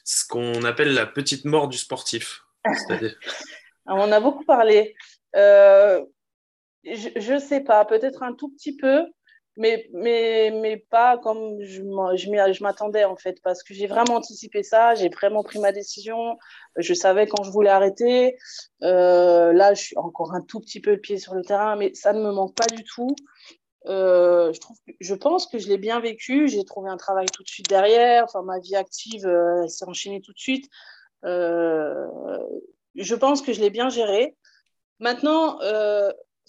ce 0.05 0.25
qu'on 0.25 0.63
appelle 0.63 0.93
la 0.93 1.05
petite 1.05 1.43
mort 1.43 1.67
du 1.67 1.77
sportif. 1.77 2.45
on 3.85 4.09
a 4.09 4.19
beaucoup 4.21 4.45
parlé. 4.45 4.95
Euh, 5.35 6.01
je 6.85 7.33
ne 7.33 7.39
sais 7.39 7.59
pas, 7.59 7.83
peut-être 7.83 8.23
un 8.23 8.33
tout 8.33 8.53
petit 8.53 8.77
peu 8.77 9.03
mais, 9.59 9.89
mais, 9.91 10.51
mais 10.51 10.77
pas 10.77 11.17
comme 11.17 11.61
je, 11.61 12.61
m'attendais 12.61 13.03
en 13.03 13.17
fait, 13.17 13.41
parce 13.43 13.61
que 13.61 13.73
j'ai 13.73 13.87
vraiment 13.87 14.15
anticipé 14.15 14.63
ça, 14.63 14.95
j'ai 14.95 15.09
vraiment 15.09 15.43
pris 15.43 15.59
ma 15.59 15.73
décision, 15.73 16.37
je 16.77 16.93
savais 16.93 17.27
quand 17.27 17.43
je 17.43 17.51
voulais 17.51 17.69
arrêter. 17.69 18.37
Euh, 18.83 19.51
là, 19.51 19.73
je 19.73 19.83
suis 19.83 19.97
encore 19.97 20.33
un 20.33 20.41
tout 20.41 20.61
petit 20.61 20.79
peu 20.79 20.91
le 20.91 21.01
pied 21.01 21.17
sur 21.17 21.35
le 21.35 21.43
terrain, 21.43 21.75
mais 21.75 21.93
ça 21.93 22.13
ne 22.13 22.23
me 22.23 22.31
manque 22.31 22.55
pas 22.55 22.67
du 22.73 22.85
tout. 22.85 23.13
Euh, 23.87 24.53
je, 24.53 24.59
trouve, 24.61 24.77
je 25.01 25.13
pense 25.13 25.45
que 25.45 25.57
je 25.59 25.67
l'ai 25.67 25.77
bien 25.77 25.99
vécu, 25.99 26.47
j'ai 26.47 26.63
trouvé 26.63 26.89
un 26.89 26.97
travail 26.97 27.27
tout 27.27 27.43
de 27.43 27.49
suite 27.49 27.67
derrière, 27.67 28.23
enfin, 28.23 28.43
ma 28.43 28.59
vie 28.59 28.77
active 28.77 29.27
euh, 29.27 29.67
s'est 29.67 29.85
enchaînée 29.85 30.21
tout 30.21 30.31
de 30.31 30.39
suite. 30.39 30.69
je 31.23 33.15
pense 33.15 33.41
que 33.41 33.51
je 33.51 33.59
l'ai 33.59 33.71
bien 33.71 33.89
géré. 33.89 34.37
Maintenant, 34.99 35.59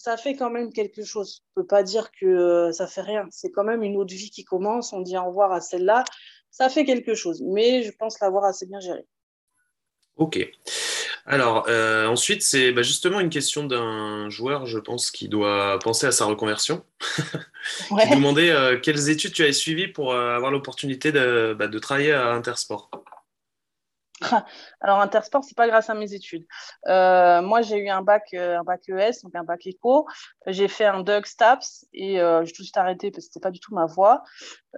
ça 0.00 0.16
fait 0.16 0.34
quand 0.34 0.48
même 0.48 0.72
quelque 0.72 1.04
chose. 1.04 1.42
On 1.54 1.60
ne 1.60 1.62
peut 1.62 1.66
pas 1.66 1.82
dire 1.82 2.10
que 2.10 2.24
euh, 2.24 2.72
ça 2.72 2.86
fait 2.86 3.02
rien. 3.02 3.26
C'est 3.30 3.50
quand 3.50 3.64
même 3.64 3.82
une 3.82 3.98
autre 3.98 4.14
vie 4.14 4.30
qui 4.30 4.44
commence. 4.44 4.94
On 4.94 5.02
dit 5.02 5.18
au 5.18 5.26
revoir 5.26 5.52
à 5.52 5.60
celle-là. 5.60 6.04
Ça 6.50 6.70
fait 6.70 6.86
quelque 6.86 7.14
chose, 7.14 7.42
mais 7.44 7.82
je 7.82 7.92
pense 7.92 8.18
l'avoir 8.18 8.44
assez 8.44 8.64
bien 8.64 8.80
géré. 8.80 9.04
Ok. 10.16 10.38
Alors, 11.26 11.66
euh, 11.68 12.06
ensuite, 12.06 12.42
c'est 12.42 12.72
bah, 12.72 12.80
justement 12.80 13.20
une 13.20 13.28
question 13.28 13.64
d'un 13.64 14.30
joueur, 14.30 14.64
je 14.64 14.78
pense, 14.78 15.10
qui 15.10 15.28
doit 15.28 15.78
penser 15.80 16.06
à 16.06 16.12
sa 16.12 16.24
reconversion. 16.24 16.82
ouais. 17.90 18.08
qui 18.08 18.14
demandait 18.14 18.50
euh, 18.50 18.80
quelles 18.80 19.10
études 19.10 19.34
tu 19.34 19.42
avais 19.42 19.52
suivies 19.52 19.88
pour 19.88 20.14
avoir 20.14 20.50
l'opportunité 20.50 21.12
de, 21.12 21.54
bah, 21.58 21.68
de 21.68 21.78
travailler 21.78 22.12
à 22.12 22.32
Intersport? 22.32 22.90
Alors, 24.80 25.00
Intersport, 25.00 25.44
c'est 25.44 25.56
pas 25.56 25.68
grâce 25.68 25.88
à 25.90 25.94
mes 25.94 26.12
études. 26.14 26.46
Euh, 26.86 27.42
moi, 27.42 27.62
j'ai 27.62 27.78
eu 27.78 27.88
un 27.88 28.02
bac, 28.02 28.28
euh, 28.34 28.58
un 28.58 28.64
bac 28.64 28.88
ES, 28.88 29.22
donc 29.22 29.34
un 29.34 29.44
bac 29.44 29.66
éco. 29.66 30.06
J'ai 30.46 30.68
fait 30.68 30.84
un 30.84 31.02
Doug 31.02 31.26
Staps 31.26 31.86
et 31.92 32.20
euh, 32.20 32.44
j'ai 32.44 32.52
tout 32.52 32.62
de 32.62 32.66
suite 32.66 32.76
arrêté 32.76 33.10
parce 33.10 33.26
que 33.26 33.32
c'était 33.32 33.42
pas 33.42 33.50
du 33.50 33.60
tout 33.60 33.74
ma 33.74 33.86
voie. 33.86 34.22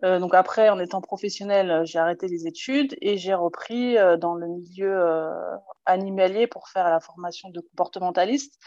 Donc 0.03 0.35
après, 0.35 0.71
en 0.71 0.79
étant 0.79 1.01
professionnelle, 1.03 1.83
j'ai 1.85 1.99
arrêté 1.99 2.27
les 2.27 2.47
études 2.47 2.97
et 3.03 3.19
j'ai 3.19 3.35
repris 3.35 3.97
dans 4.19 4.35
le 4.35 4.47
milieu 4.49 5.05
animalier 5.85 6.47
pour 6.47 6.69
faire 6.69 6.89
la 6.89 6.99
formation 6.99 7.51
de 7.51 7.61
comportementaliste. 7.61 8.59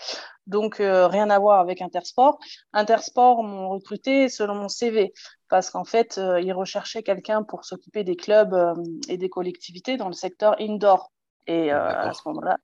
Donc, 0.45 0.75
rien 0.77 1.29
à 1.31 1.39
voir 1.39 1.59
avec 1.59 1.81
Intersport. 1.81 2.37
Intersport 2.73 3.43
m'ont 3.43 3.69
recruté 3.69 4.29
selon 4.29 4.53
mon 4.53 4.69
CV 4.69 5.13
parce 5.49 5.69
qu'en 5.69 5.85
fait, 5.85 6.17
euh, 6.17 6.41
ils 6.41 6.53
recherchaient 6.53 7.03
quelqu'un 7.03 7.43
pour 7.43 7.65
s'occuper 7.65 8.03
des 8.03 8.15
clubs 8.15 8.53
euh, 8.53 8.73
et 9.07 9.17
des 9.17 9.29
collectivités 9.29 9.97
dans 9.97 10.07
le 10.07 10.13
secteur 10.13 10.55
indoor. 10.59 11.11
Et 11.47 11.71
euh, 11.71 11.79
à 11.79 12.13
ce 12.13 12.21
moment-là, 12.25 12.57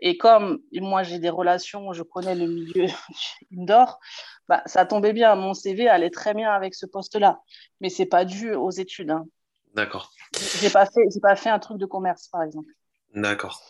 et 0.00 0.18
comme 0.18 0.60
moi 0.72 1.02
j'ai 1.02 1.18
des 1.18 1.30
relations, 1.30 1.94
je 1.94 2.02
connais 2.02 2.34
le 2.34 2.46
milieu 2.46 2.86
indoor, 3.56 3.98
bah, 4.48 4.62
ça 4.66 4.84
tombait 4.84 5.14
bien. 5.14 5.34
Mon 5.34 5.54
CV 5.54 5.88
allait 5.88 6.10
très 6.10 6.34
bien 6.34 6.50
avec 6.50 6.74
ce 6.74 6.84
poste-là, 6.84 7.40
mais 7.80 7.88
c'est 7.88 8.06
pas 8.06 8.26
dû 8.26 8.54
aux 8.54 8.70
études. 8.70 9.10
Hein. 9.10 9.26
D'accord. 9.74 10.12
J'ai 10.60 10.68
pas 10.68 10.84
fait, 10.84 11.00
j'ai 11.12 11.20
pas 11.20 11.36
fait 11.36 11.48
un 11.48 11.58
truc 11.58 11.78
de 11.78 11.86
commerce, 11.86 12.28
par 12.28 12.42
exemple. 12.42 12.70
D'accord. 13.14 13.62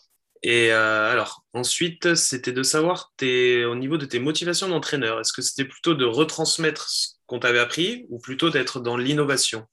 Et 0.42 0.70
alors, 0.70 1.44
ensuite, 1.52 2.14
c'était 2.14 2.52
de 2.52 2.62
savoir 2.62 3.12
tes, 3.16 3.64
au 3.64 3.74
niveau 3.74 3.96
de 3.96 4.06
tes 4.06 4.20
motivations 4.20 4.68
d'entraîneur, 4.68 5.20
est-ce 5.20 5.32
que 5.32 5.42
c'était 5.42 5.64
plutôt 5.64 5.94
de 5.94 6.04
retransmettre 6.04 6.88
qu'on 7.26 7.38
t'avait 7.38 7.58
appris 7.58 8.06
ou 8.08 8.18
plutôt 8.18 8.50
d'être 8.50 8.80
dans 8.80 8.96
l'innovation? 8.96 9.66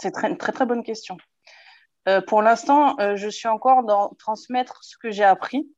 C'est 0.00 0.12
une 0.22 0.36
très, 0.36 0.52
très 0.52 0.66
bonne 0.66 0.84
question. 0.84 1.16
Euh, 2.08 2.20
pour 2.22 2.42
l'instant, 2.42 2.98
euh, 3.00 3.16
je 3.16 3.28
suis 3.28 3.48
encore 3.48 3.84
dans 3.84 4.08
transmettre 4.18 4.82
ce 4.82 4.96
que 4.96 5.10
j'ai 5.10 5.24
appris 5.24 5.68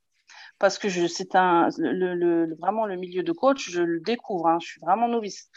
parce 0.61 0.79
que 0.79 0.90
c'est 0.90 1.33
vraiment 1.33 2.85
le 2.85 2.97
milieu 2.97 3.23
de 3.23 3.33
coach, 3.33 3.71
je 3.71 3.81
le 3.81 3.99
découvre, 3.99 4.47
hein, 4.47 4.59
je 4.61 4.66
suis 4.69 4.81
vraiment 4.81 5.09
novice. 5.09 5.49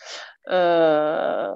Euh, 0.48 1.52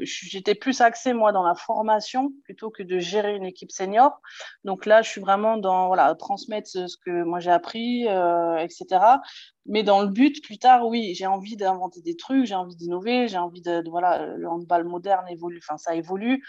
j'étais 0.00 0.56
plus 0.56 0.80
axée 0.80 1.12
moi 1.12 1.30
dans 1.30 1.44
la 1.44 1.54
formation 1.54 2.32
plutôt 2.42 2.70
que 2.70 2.82
de 2.82 2.98
gérer 2.98 3.36
une 3.36 3.44
équipe 3.44 3.70
senior. 3.70 4.20
Donc 4.64 4.84
là, 4.84 5.00
je 5.00 5.08
suis 5.08 5.20
vraiment 5.20 5.58
dans 5.58 5.86
voilà 5.86 6.12
transmettre 6.16 6.68
ce, 6.68 6.96
que 7.06 7.22
moi 7.22 7.38
j'ai 7.38 7.52
appris, 7.52 8.02
etc. 8.02 9.20
Mais 9.66 9.84
dans 9.84 10.02
le 10.02 10.08
but 10.08 10.42
plus 10.42 10.58
tard, 10.58 10.84
oui, 10.88 11.14
j'ai 11.14 11.26
envie 11.26 11.56
d'inventer 11.56 12.02
des 12.02 12.16
trucs, 12.16 12.46
j'ai 12.46 12.56
envie 12.56 12.74
d'innover, 12.74 13.28
j'ai 13.28 13.38
envie 13.38 13.62
de, 13.62 13.88
voilà 13.88 14.26
le 14.26 14.48
handball 14.48 14.84
moderne 14.84 15.28
évolue, 15.28 15.60
enfin 15.62 15.78
ça 15.78 15.94
évolue. 15.94 16.42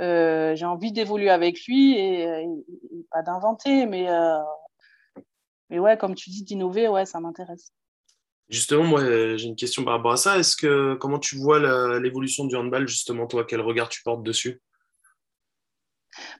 Euh, 0.00 0.56
j'ai 0.56 0.64
envie 0.64 0.92
d'évoluer 0.92 1.30
avec 1.30 1.64
lui 1.66 1.98
et, 1.98 2.46
pas 3.10 3.22
d'inventer, 3.22 3.86
mais 3.86 4.08
mais 5.70 5.78
ouais, 5.78 5.96
comme 5.96 6.14
tu 6.14 6.30
dis, 6.30 6.44
d'innover, 6.44 6.88
ouais, 6.88 7.06
ça 7.06 7.20
m'intéresse. 7.20 7.72
Justement, 8.48 8.84
moi, 8.84 9.36
j'ai 9.36 9.46
une 9.46 9.56
question 9.56 9.84
par 9.84 9.94
rapport 9.94 10.12
à 10.12 10.16
ça. 10.16 10.38
Est-ce 10.38 10.56
que 10.56 10.94
comment 10.94 11.18
tu 11.18 11.36
vois 11.36 11.58
l'évolution 11.98 12.44
du 12.44 12.56
handball, 12.56 12.86
justement, 12.86 13.26
toi, 13.26 13.44
quel 13.44 13.60
regard 13.60 13.88
tu 13.88 14.02
portes 14.02 14.22
dessus? 14.22 14.60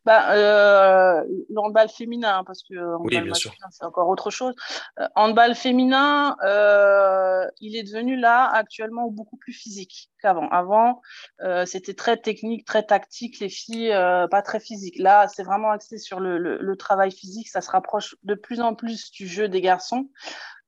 Bah, 0.05 0.33
euh, 0.33 1.23
le 1.49 1.59
handball 1.59 1.89
féminin, 1.89 2.45
parce 2.45 2.63
que 2.63 2.75
oui, 3.01 3.35
sûr. 3.35 3.53
c'est 3.71 3.85
encore 3.85 4.09
autre 4.09 4.31
chose. 4.31 4.55
Euh, 4.99 5.07
handball 5.17 5.55
féminin, 5.55 6.37
euh, 6.45 7.47
il 7.61 7.77
est 7.77 7.83
devenu 7.83 8.17
là 8.17 8.49
actuellement 8.53 9.09
beaucoup 9.09 9.37
plus 9.37 9.53
physique 9.53 10.11
qu'avant. 10.21 10.49
Avant, 10.49 11.01
euh, 11.43 11.67
c'était 11.67 11.95
très 11.95 12.17
technique, 12.17 12.65
très 12.67 12.83
tactique, 12.83 13.41
les 13.41 13.49
filles 13.49 13.93
euh, 13.93 14.27
pas 14.29 14.43
très 14.43 14.61
physique. 14.61 14.97
Là, 14.99 15.29
c'est 15.29 15.43
vraiment 15.43 15.71
axé 15.71 15.99
sur 15.99 16.21
le, 16.21 16.39
le, 16.39 16.59
le, 16.59 16.77
travail 16.77 17.11
physique. 17.11 17.49
Ça 17.49 17.61
se 17.61 17.71
rapproche 17.71 18.17
de 18.23 18.35
plus 18.35 18.61
en 18.61 18.75
plus 18.75 19.11
du 19.13 19.27
jeu 19.27 19.49
des 19.49 19.61
garçons. 19.61 20.09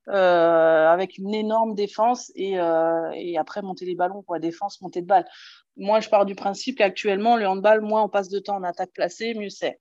Euh, 0.09 0.87
avec 0.87 1.19
une 1.19 1.35
énorme 1.35 1.75
défense 1.75 2.31
et, 2.37 2.61
euh, 2.61 3.11
et, 3.15 3.37
après 3.39 3.61
monter 3.61 3.85
les 3.85 3.97
ballons, 3.97 4.23
quoi, 4.23 4.39
défense, 4.39 4.81
montée 4.81 5.03
de 5.03 5.07
balle. 5.07 5.27
Moi, 5.77 5.99
je 5.99 6.09
pars 6.09 6.25
du 6.25 6.37
principe 6.37 6.79
qu'actuellement, 6.79 7.37
le 7.37 7.49
handball, 7.49 7.81
moins 7.81 8.05
on 8.05 8.09
passe 8.09 8.29
de 8.29 8.39
temps 8.39 8.55
en 8.55 8.63
attaque 8.63 8.93
placée, 8.93 9.35
mieux 9.35 9.49
c'est. 9.49 9.81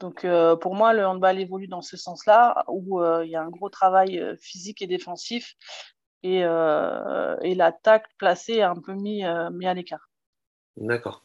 Donc, 0.00 0.24
euh, 0.24 0.56
pour 0.56 0.74
moi, 0.74 0.92
le 0.94 1.06
handball 1.06 1.38
évolue 1.38 1.68
dans 1.68 1.80
ce 1.80 1.96
sens-là, 1.96 2.64
où 2.66 3.00
il 3.22 3.30
y 3.30 3.36
a 3.36 3.42
un 3.42 3.50
gros 3.50 3.68
travail 3.68 4.20
physique 4.40 4.82
et 4.82 4.88
défensif, 4.88 5.54
et, 6.24 6.38
et 6.38 7.54
l'attaque 7.54 8.06
placée 8.18 8.54
est 8.54 8.62
un 8.62 8.74
peu 8.74 8.94
mis, 8.94 9.22
mis 9.52 9.66
à 9.66 9.74
l'écart. 9.74 10.10
D'accord. 10.76 11.24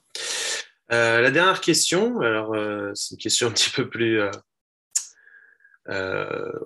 la 0.89 1.31
dernière 1.31 1.59
question, 1.59 2.19
alors 2.19 2.55
c'est 2.93 3.15
une 3.15 3.17
question 3.19 3.47
un 3.47 3.51
petit 3.51 3.71
peu 3.71 3.89
plus 3.89 4.21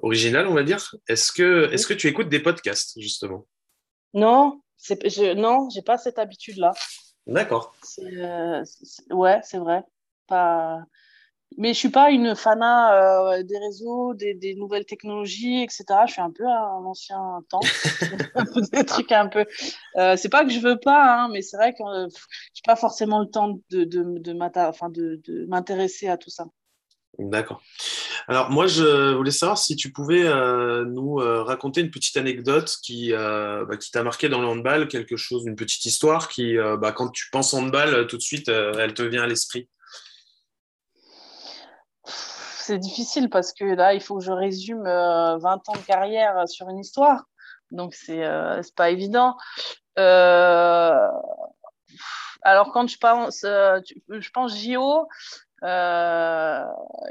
originale, 0.01 0.47
on 0.47 0.53
va 0.53 0.63
dire. 0.63 0.95
Est-ce 1.07 1.31
que, 1.31 1.71
est-ce 1.71 1.87
que 1.87 1.93
tu 1.93 2.07
écoutes 2.07 2.29
des 2.29 2.41
podcasts, 2.41 2.99
justement? 2.99 3.47
Non, 4.13 4.61
je, 4.83 5.33
non, 5.33 5.69
j'ai 5.69 5.81
pas 5.81 5.97
cette 5.97 6.19
habitude-là. 6.19 6.73
D'accord. 7.25 7.75
Euh, 7.99 8.63
ouais, 9.11 9.39
c'est 9.43 9.57
vrai. 9.57 9.83
Pas... 10.27 10.83
Mais 11.57 11.73
je 11.73 11.79
suis 11.79 11.89
pas 11.89 12.09
une 12.09 12.35
fanat 12.35 13.35
euh, 13.35 13.43
des 13.43 13.57
réseaux, 13.59 14.15
des, 14.15 14.33
des, 14.33 14.55
nouvelles 14.55 14.85
technologies, 14.85 15.61
etc. 15.61 15.85
Je 16.07 16.13
suis 16.13 16.21
un 16.21 16.31
peu 16.31 16.45
un 16.45 16.83
ancien 16.83 17.43
temps. 17.49 17.59
des 18.73 18.85
trucs 18.85 19.11
un 19.11 19.27
peu. 19.27 19.45
Euh, 19.97 20.15
c'est 20.17 20.29
pas 20.29 20.43
que 20.43 20.51
je 20.51 20.59
veux 20.59 20.79
pas, 20.79 21.23
hein, 21.23 21.29
mais 21.31 21.41
c'est 21.41 21.57
vrai 21.57 21.73
que 21.73 21.83
euh, 21.83 22.07
j'ai 22.53 22.63
pas 22.65 22.75
forcément 22.75 23.19
le 23.19 23.27
temps 23.27 23.59
de, 23.69 23.83
de 23.83 25.45
m'intéresser 25.47 26.07
à 26.07 26.17
tout 26.17 26.31
ça. 26.31 26.45
D'accord. 27.19 27.61
Alors 28.27 28.49
moi, 28.49 28.65
je 28.65 29.13
voulais 29.13 29.29
savoir 29.29 29.59
si 29.59 29.75
tu 29.75 29.91
pouvais 29.91 30.23
euh, 30.25 30.83
nous 30.83 31.19
euh, 31.19 31.43
raconter 31.43 31.81
une 31.81 31.91
petite 31.91 32.17
anecdote 32.17 32.75
qui, 32.81 33.13
euh, 33.13 33.65
bah, 33.65 33.77
qui 33.77 33.91
t'a 33.91 34.01
marqué 34.01 34.29
dans 34.29 34.41
le 34.41 34.47
handball, 34.47 34.87
quelque 34.87 35.15
chose, 35.15 35.43
une 35.45 35.55
petite 35.55 35.85
histoire 35.85 36.27
qui, 36.27 36.55
bah, 36.79 36.91
quand 36.91 37.09
tu 37.09 37.29
penses 37.31 37.53
handball, 37.53 38.07
tout 38.07 38.17
de 38.17 38.21
suite, 38.21 38.49
elle 38.49 38.95
te 38.95 39.03
vient 39.03 39.21
à 39.23 39.27
l'esprit. 39.27 39.69
C'est 42.05 42.79
difficile 42.79 43.29
parce 43.29 43.53
que 43.53 43.65
là, 43.65 43.93
il 43.93 44.01
faut 44.01 44.17
que 44.17 44.23
je 44.23 44.31
résume 44.31 44.83
20 44.83 45.43
ans 45.45 45.73
de 45.73 45.85
carrière 45.85 46.47
sur 46.47 46.67
une 46.69 46.79
histoire. 46.79 47.25
Donc, 47.69 47.93
c'est 47.93 48.23
pas 48.75 48.89
évident. 48.89 49.37
Alors, 52.45 52.71
quand 52.73 52.87
je 52.87 52.97
pense, 52.97 53.41
je 53.41 54.29
pense 54.31 54.57
JO, 54.57 55.07
euh, 55.63 56.63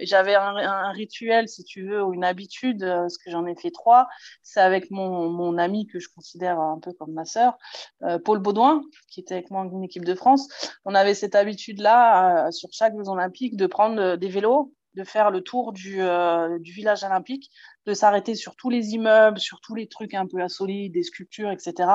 j'avais 0.03 0.35
un, 0.35 0.91
rituel, 0.93 1.49
si 1.49 1.65
tu 1.65 1.87
veux, 1.87 2.03
ou 2.03 2.12
une 2.15 2.25
habitude, 2.25 2.81
parce 2.81 3.19
que 3.19 3.31
j'en 3.31 3.47
ai 3.47 3.55
fait 3.55 3.71
trois. 3.71 4.09
C'est 4.43 4.61
avec 4.61 4.91
mon, 4.91 5.31
mon 5.31 5.59
ami 5.59 5.87
que 5.87 5.99
je 5.99 6.09
considère 6.15 6.61
un 6.61 6.79
peu 6.79 6.93
comme 6.93 7.12
ma 7.12 7.25
sœur, 7.25 7.57
euh, 8.03 8.19
Paul 8.19 8.38
Baudouin, 8.38 8.83
qui 9.09 9.21
était 9.21 9.35
avec 9.35 9.51
moi 9.51 9.62
en 9.62 9.83
équipe 9.83 10.05
de 10.05 10.15
France. 10.15 10.49
On 10.85 10.95
avait 10.95 11.15
cette 11.15 11.35
habitude-là, 11.35 12.47
euh, 12.49 12.51
sur 12.51 12.69
chaque 12.73 12.97
Jeux 12.97 13.09
olympique, 13.09 13.57
de 13.57 13.67
prendre 13.67 14.17
des 14.17 14.29
vélos, 14.29 14.73
de 14.95 15.05
faire 15.05 15.31
le 15.31 15.41
tour 15.41 15.73
du, 15.73 16.03
euh, 16.03 16.59
du 16.59 16.73
village 16.73 17.03
olympique, 17.03 17.51
de 17.87 17.95
s'arrêter 17.95 18.35
sur 18.35 18.57
tous 18.57 18.71
les 18.71 18.91
immeubles, 18.91 19.38
sur 19.38 19.61
tous 19.61 19.75
les 19.75 19.88
trucs 19.88 20.15
un 20.15 20.27
peu 20.27 20.41
insolites, 20.41 20.93
des 20.93 21.03
sculptures, 21.03 21.51
etc. 21.51 21.88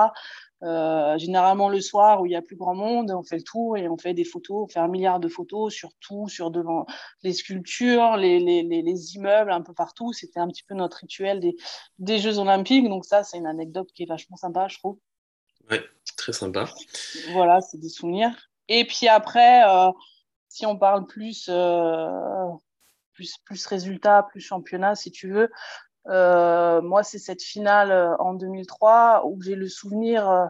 Euh, 0.64 1.20
généralement 1.20 1.70
le 1.70 1.80
soir 1.80 2.20
où 2.20 2.26
il 2.26 2.32
y 2.32 2.36
a 2.36 2.42
plus 2.42 2.56
grand 2.56 2.74
monde, 2.74 3.12
on 3.12 3.22
fait 3.22 3.38
le 3.38 3.44
tour 3.44 3.78
et 3.78 3.88
on 3.88 3.96
fait 3.96 4.16
des 4.16 4.24
photos, 4.24 4.64
on 4.64 4.68
fait 4.68 4.80
un 4.80 4.88
milliard 4.88 5.20
de 5.20 5.28
photos 5.28 5.72
sur 5.72 5.92
tout, 6.00 6.28
sur 6.30 6.50
devant 6.50 6.88
les 7.22 7.34
sculptures, 7.34 8.18
les, 8.18 8.40
les, 8.40 8.64
les, 8.64 8.82
les 8.82 9.16
immeubles, 9.16 9.52
un 9.52 9.62
peu 9.62 9.76
partout. 9.76 10.14
C'était 10.14 10.40
un 10.40 10.48
petit 10.48 10.64
peu 10.64 10.74
notre 10.74 10.98
rituel 10.98 11.40
des, 11.40 11.56
des 12.00 12.18
Jeux 12.18 12.40
Olympiques. 12.40 12.90
Donc 12.90 13.06
ça, 13.06 13.24
c'est 13.24 13.38
une 13.38 13.46
anecdote 13.46 13.92
qui 13.94 14.02
est 14.02 14.08
vachement 14.08 14.36
sympa, 14.36 14.68
je 14.68 14.80
trouve. 14.80 14.98
Ouais, 15.70 15.84
très 16.16 16.34
sympa. 16.34 16.66
Voilà, 17.34 17.62
c'est 17.62 17.78
des 17.78 17.90
souvenirs. 17.90 18.36
Et 18.68 18.86
puis 18.86 19.08
après, 19.08 19.64
euh, 19.70 19.92
si 20.50 20.66
on 20.66 20.76
parle 20.76 21.06
plus, 21.06 21.50
euh, 21.50 22.48
plus, 23.14 23.38
plus 23.46 23.64
résultat, 23.68 24.24
plus 24.24 24.42
championnat, 24.42 24.96
si 24.96 25.12
tu 25.12 25.30
veux, 25.30 25.52
moi, 26.08 27.04
c'est 27.04 27.20
cette 27.20 27.44
finale 27.44 27.92
euh, 27.92 28.16
en 28.18 28.34
2003 28.34 29.24
où 29.26 29.42
j'ai 29.42 29.56
le 29.56 29.68
souvenir 29.68 30.30
euh, 30.30 30.46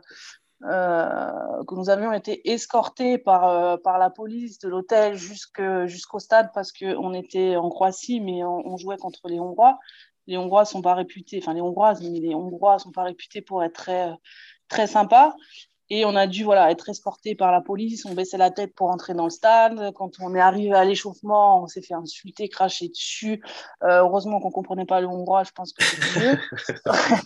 euh, 0.64 1.64
que 1.66 1.76
nous 1.76 1.90
avions 1.90 2.12
été 2.14 2.50
escortés 2.52 3.20
par, 3.20 3.48
euh, 3.48 3.78
par 3.78 4.00
la 4.00 4.10
police 4.10 4.58
de 4.58 4.70
l'hôtel 4.70 5.16
jusqu'au 5.16 6.20
stade 6.20 6.50
parce 6.54 6.72
qu'on 6.72 7.14
était 7.14 7.56
en 7.58 7.70
Croatie, 7.70 8.20
mais 8.20 8.44
on, 8.44 8.66
on, 8.66 8.78
jouait 8.78 8.98
contre 8.98 9.28
les 9.28 9.40
Hongrois. 9.40 9.78
Les 10.26 10.36
Hongrois 10.36 10.66
sont 10.66 10.82
pas 10.82 10.96
réputés, 10.96 11.40
enfin 11.42 11.54
les 11.54 11.62
Hongroises, 11.62 12.02
mais 12.02 12.20
les 12.20 12.34
Hongrois 12.34 12.80
sont 12.80 12.92
pas 12.92 13.04
réputés 13.04 13.42
pour 13.42 13.64
être 13.64 13.76
très, 13.76 14.12
très 14.68 14.88
sympas. 14.88 15.36
Et 15.90 16.06
on 16.06 16.16
a 16.16 16.28
dû 16.28 16.44
voilà, 16.44 16.70
être 16.72 16.90
escorté 16.90 17.36
par 17.36 17.52
la 17.52 17.62
police. 17.62 18.06
On 18.06 18.14
baissait 18.14 18.38
la 18.38 18.52
tête 18.52 18.76
pour 18.76 18.90
entrer 18.90 19.14
dans 19.14 19.24
le 19.24 19.30
stade. 19.30 19.94
Quand 19.96 20.12
on 20.20 20.36
est 20.36 20.40
arrivé 20.40 20.74
à 20.74 20.84
l'échauffement, 20.84 21.64
on 21.64 21.68
s'est 21.68 21.82
fait 21.82 21.94
insulter, 21.94 22.50
cracher 22.50 22.90
dessus. 22.90 23.42
Euh, 23.84 24.00
heureusement 24.00 24.40
qu'on 24.40 24.52
comprenait 24.52 24.86
pas 24.86 25.00
le 25.00 25.08
hongrois. 25.08 25.44
Je 25.44 25.52
pense 25.52 25.74
que 25.74 25.84
c'était 25.84 26.20
mieux. 26.20 26.40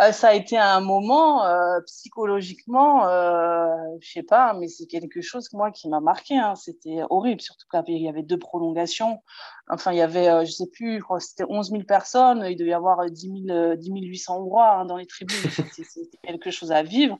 Euh, 0.00 0.10
ça 0.10 0.28
a 0.28 0.34
été 0.34 0.56
un 0.56 0.80
moment 0.80 1.44
euh, 1.44 1.80
psychologiquement, 1.86 3.06
euh, 3.08 3.76
je 4.00 4.10
sais 4.10 4.22
pas, 4.22 4.54
mais 4.54 4.66
c'est 4.66 4.86
quelque 4.86 5.20
chose 5.20 5.52
moi 5.52 5.70
qui 5.70 5.86
m'a 5.88 6.00
marqué. 6.00 6.38
Hein. 6.38 6.54
C'était 6.54 7.00
horrible, 7.10 7.42
surtout 7.42 7.66
qu'il 7.68 7.98
y 7.98 8.08
avait 8.08 8.22
deux 8.22 8.38
prolongations. 8.38 9.20
Enfin, 9.68 9.92
il 9.92 9.98
y 9.98 10.00
avait, 10.00 10.28
euh, 10.28 10.44
je 10.46 10.50
sais 10.50 10.66
plus, 10.66 10.98
je 10.98 11.02
crois 11.02 11.18
que 11.18 11.24
c'était 11.24 11.44
11 11.46 11.70
000 11.70 11.82
personnes. 11.82 12.44
Il 12.48 12.56
devait 12.56 12.70
y 12.70 12.74
avoir 12.74 13.04
10, 13.10 13.44
000, 13.46 13.76
10 13.76 13.90
800 13.90 14.38
Hongrois 14.38 14.70
hein, 14.70 14.84
dans 14.86 14.96
les 14.96 15.06
tribunes. 15.06 15.36
C'était 15.72 16.18
quelque 16.22 16.50
chose 16.50 16.72
à 16.72 16.82
vivre 16.82 17.18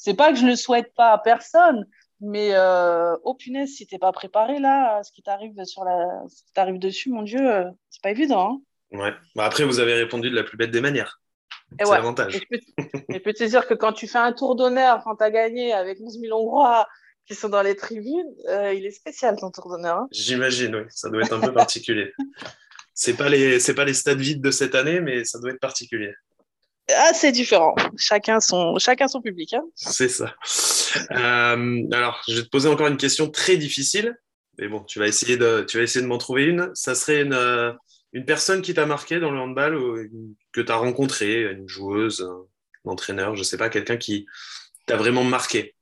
c'est 0.00 0.14
pas 0.14 0.32
que 0.32 0.38
je 0.38 0.46
le 0.46 0.56
souhaite 0.56 0.94
pas 0.94 1.12
à 1.12 1.18
personne, 1.18 1.86
mais 2.22 2.54
euh, 2.54 3.14
oh 3.22 3.34
punaise, 3.34 3.74
si 3.74 3.86
t'es 3.86 3.98
pas 3.98 4.12
préparé 4.12 4.58
là, 4.58 5.02
ce 5.02 5.12
qui 5.12 5.22
t'arrive 5.22 5.62
sur 5.64 5.84
la, 5.84 6.22
ce 6.26 6.42
qui 6.42 6.52
t'arrive 6.54 6.78
dessus, 6.78 7.10
mon 7.10 7.20
Dieu, 7.20 7.38
euh, 7.38 7.64
c'est 7.90 8.02
pas 8.02 8.10
évident. 8.10 8.62
Hein 8.92 8.98
ouais. 8.98 9.12
Bah 9.36 9.44
après, 9.44 9.64
vous 9.64 9.78
avez 9.78 9.92
répondu 9.92 10.30
de 10.30 10.34
la 10.34 10.42
plus 10.42 10.56
bête 10.56 10.70
des 10.70 10.80
manières. 10.80 11.20
C'est 11.78 11.86
ouais. 11.86 11.96
l'avantage. 11.96 12.34
Et 12.34 12.40
je, 13.10 13.18
peux, 13.18 13.34
te 13.34 13.44
dire 13.44 13.66
que 13.66 13.74
quand 13.74 13.92
tu 13.92 14.08
fais 14.08 14.18
un 14.18 14.32
tour 14.32 14.56
d'honneur, 14.56 15.02
quand 15.04 15.16
tu 15.16 15.24
as 15.24 15.30
gagné 15.30 15.74
avec 15.74 16.00
11 16.00 16.18
000 16.18 16.34
Hongrois 16.34 16.88
qui 17.26 17.34
sont 17.34 17.50
dans 17.50 17.62
les 17.62 17.76
tribunes, 17.76 18.34
euh, 18.48 18.72
il 18.72 18.86
est 18.86 18.92
spécial 18.92 19.36
ton 19.38 19.50
tour 19.50 19.68
d'honneur. 19.68 19.98
Hein 19.98 20.08
J'imagine, 20.12 20.76
oui. 20.76 20.84
Ça 20.88 21.10
doit 21.10 21.20
être 21.20 21.34
un 21.34 21.40
peu 21.40 21.52
particulier. 21.52 22.10
C'est 22.94 23.16
pas 23.16 23.30
les, 23.30 23.60
c'est 23.60 23.74
pas 23.74 23.86
les 23.86 23.94
stades 23.94 24.20
vides 24.20 24.42
de 24.42 24.50
cette 24.50 24.74
année, 24.74 25.00
mais 25.00 25.24
ça 25.24 25.38
doit 25.38 25.52
être 25.52 25.60
particulier. 25.60 26.12
Ah, 26.96 27.12
c'est 27.14 27.32
différent. 27.32 27.74
Chacun 27.96 28.40
son, 28.40 28.78
chacun 28.78 29.08
son 29.08 29.20
public. 29.20 29.54
Hein. 29.54 29.64
C'est 29.74 30.08
ça. 30.08 30.34
Euh, 31.12 31.82
alors, 31.92 32.22
je 32.28 32.36
vais 32.36 32.42
te 32.42 32.48
poser 32.48 32.68
encore 32.68 32.88
une 32.88 32.96
question 32.96 33.28
très 33.28 33.56
difficile. 33.56 34.16
Mais 34.58 34.68
bon, 34.68 34.80
tu 34.80 34.98
vas 34.98 35.06
essayer 35.06 35.36
de, 35.36 36.00
m'en 36.02 36.18
trouver 36.18 36.44
une. 36.44 36.70
Ça 36.74 36.94
serait 36.94 37.22
une, 37.22 37.34
euh, 37.34 37.72
une 38.12 38.24
personne 38.24 38.62
qui 38.62 38.74
t'a 38.74 38.86
marqué 38.86 39.20
dans 39.20 39.30
le 39.30 39.38
handball 39.38 39.76
ou 39.76 39.96
que 40.52 40.60
tu 40.60 40.72
as 40.72 40.76
rencontré, 40.76 41.42
une 41.44 41.68
joueuse, 41.68 42.22
un 42.84 42.90
entraîneur, 42.90 43.36
je 43.36 43.42
sais 43.42 43.56
pas, 43.56 43.68
quelqu'un 43.68 43.96
qui 43.96 44.26
t'a 44.86 44.96
vraiment 44.96 45.24
marqué? 45.24 45.74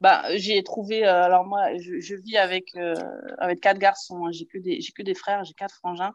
Bah, 0.00 0.24
j'ai 0.36 0.62
trouvé. 0.62 1.06
Euh, 1.06 1.22
alors 1.22 1.44
moi, 1.44 1.76
je, 1.78 2.00
je 2.00 2.14
vis 2.14 2.36
avec 2.36 2.74
euh, 2.76 2.94
avec 3.38 3.60
quatre 3.60 3.78
garçons. 3.78 4.26
Hein. 4.26 4.32
J'ai 4.32 4.46
que 4.46 4.58
des 4.58 4.80
j'ai 4.80 4.92
que 4.92 5.02
des 5.02 5.14
frères. 5.14 5.44
J'ai 5.44 5.54
quatre 5.54 5.74
frangins. 5.74 6.14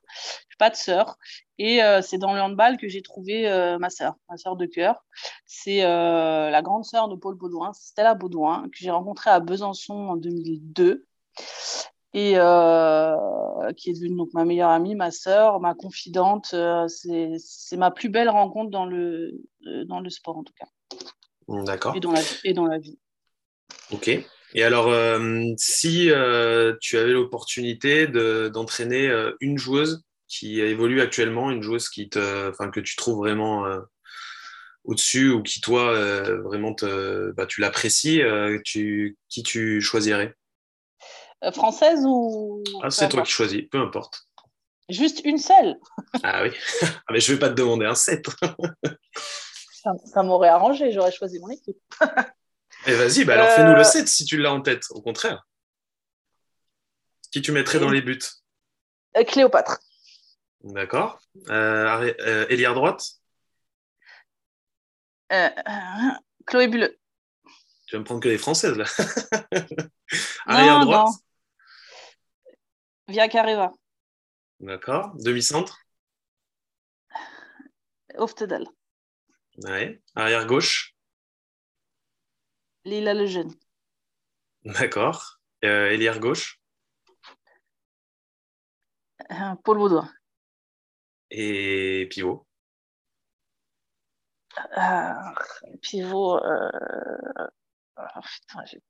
J'ai 0.49 0.57
pas 0.57 0.69
de 0.69 0.75
sœur. 0.75 1.17
Et 1.57 1.83
euh, 1.83 2.01
c'est 2.01 2.17
dans 2.17 2.33
le 2.33 2.41
handball 2.41 2.77
que 2.77 2.87
j'ai 2.87 3.01
trouvé 3.01 3.43
ma 3.79 3.89
sœur, 3.89 4.15
ma 4.29 4.37
sœur 4.37 4.55
de 4.55 4.65
cœur. 4.65 5.05
C'est 5.45 5.81
la 5.81 6.61
grande 6.63 6.85
sœur 6.85 7.07
de 7.07 7.15
Paul 7.15 7.35
Baudouin, 7.35 7.71
Stella 7.73 8.15
Baudouin, 8.15 8.63
que 8.71 8.77
j'ai 8.79 8.91
rencontrée 8.91 9.29
à 9.29 9.39
Besançon 9.39 9.93
en 9.93 10.15
2002 10.15 11.05
et 12.13 12.33
euh, 12.35 13.71
qui 13.77 13.89
est 13.89 13.93
devenue 13.93 14.17
donc 14.17 14.33
ma 14.33 14.43
meilleure 14.43 14.69
amie, 14.69 14.95
ma 14.95 15.11
sœur, 15.11 15.59
ma 15.59 15.73
confidente. 15.73 16.51
Euh, 16.53 16.87
c'est 16.87 17.77
ma 17.77 17.91
plus 17.91 18.09
belle 18.09 18.29
rencontre 18.29 18.69
dans 18.69 18.85
le, 18.85 19.31
dans 19.85 19.99
le 19.99 20.09
sport 20.09 20.37
en 20.37 20.43
tout 20.43 20.53
cas. 20.53 20.67
D'accord. 21.47 21.95
Et 21.95 21.99
dans 21.99 22.11
la, 22.11 22.21
et 22.43 22.53
dans 22.53 22.65
la 22.65 22.79
vie. 22.79 22.99
Ok. 23.91 24.09
Et 24.53 24.63
alors, 24.63 24.89
euh, 24.89 25.53
si 25.57 26.11
euh, 26.11 26.75
tu 26.81 26.97
avais 26.97 27.11
l'opportunité 27.11 28.07
d'entraîner 28.07 29.07
euh, 29.07 29.35
une 29.39 29.57
joueuse 29.57 30.03
qui 30.27 30.59
évolue 30.61 31.01
actuellement, 31.01 31.51
une 31.51 31.61
joueuse 31.61 31.89
qui 31.89 32.09
te, 32.09 32.51
que 32.69 32.79
tu 32.79 32.95
trouves 32.95 33.17
vraiment 33.17 33.65
au-dessus 34.85 35.29
ou 35.29 35.43
qui, 35.43 35.59
toi, 35.59 35.93
vraiment, 36.41 36.73
te, 36.73 37.31
bah, 37.31 37.45
tu 37.45 37.59
l'apprécies, 37.59 38.21
tu, 38.63 39.17
qui 39.27 39.43
tu 39.43 39.81
choisirais? 39.81 40.33
Française 41.51 41.99
ou. 42.05 42.63
Ah, 42.81 42.89
c'est 42.89 43.09
toi 43.09 43.23
qui 43.23 43.31
choisis, 43.31 43.63
peu 43.69 43.79
importe. 43.79 44.25
Juste 44.87 45.21
une 45.25 45.37
seule 45.37 45.75
Ah 46.23 46.43
oui, 46.43 46.51
ah, 46.81 47.11
mais 47.11 47.19
je 47.19 47.31
ne 47.31 47.35
vais 47.35 47.39
pas 47.39 47.49
te 47.49 47.55
demander 47.55 47.85
un 47.85 47.95
set. 47.95 48.25
ça, 50.05 50.23
m'aurait 50.23 50.47
arrangé, 50.47 50.93
j'aurais 50.93 51.11
choisi 51.11 51.39
mon 51.39 51.49
équipe. 51.49 51.77
Et 52.87 52.91
eh, 52.91 52.95
vas-y, 52.95 53.25
bah 53.25 53.33
alors 53.33 53.49
fais-nous 53.49 53.75
le 53.75 53.83
7 53.83 54.07
si 54.07 54.25
tu 54.25 54.37
l'as 54.37 54.51
en 54.51 54.61
tête, 54.61 54.87
au 54.89 55.01
contraire. 55.01 55.45
Qui 57.31 57.41
tu 57.41 57.51
mettrais 57.51 57.79
dans 57.79 57.91
les 57.91 58.01
buts? 58.01 58.19
euh, 59.17 59.23
Cléopâtre. 59.23 59.79
D'accord. 60.63 61.19
Euh, 61.49 62.13
euh 62.21 62.73
droite? 62.73 63.03
Euh, 65.31 65.49
Chloé 66.45 66.67
Bulleux. 66.67 66.97
Tu 67.85 67.95
vas 67.95 67.99
me 67.99 68.03
prendre 68.03 68.21
que 68.21 68.29
les 68.29 68.37
françaises 68.37 68.77
là. 68.77 68.85
arrière 70.45 70.79
droite? 70.81 71.09
Via 73.07 73.27
Careva. 73.27 73.73
D'accord. 74.59 75.11
Demi-centre? 75.15 75.79
Oftedal. 78.15 78.65
Ouais. 79.57 80.01
Arrière 80.15 80.45
gauche? 80.45 80.90
Lila 82.85 83.13
Lejeune. 83.13 83.53
D'accord. 84.65 85.39
Euh, 85.63 86.19
gauche 86.19 86.59
euh, 89.31 89.55
Paul 89.63 89.77
Baudouin. 89.77 90.09
Et 91.29 92.07
pivot 92.09 92.45
euh, 94.77 95.13
Pivot. 95.81 96.43
Euh... 96.43 97.47
Oh, 97.97 98.21
putain, 98.23 98.65
j'ai 98.65 98.81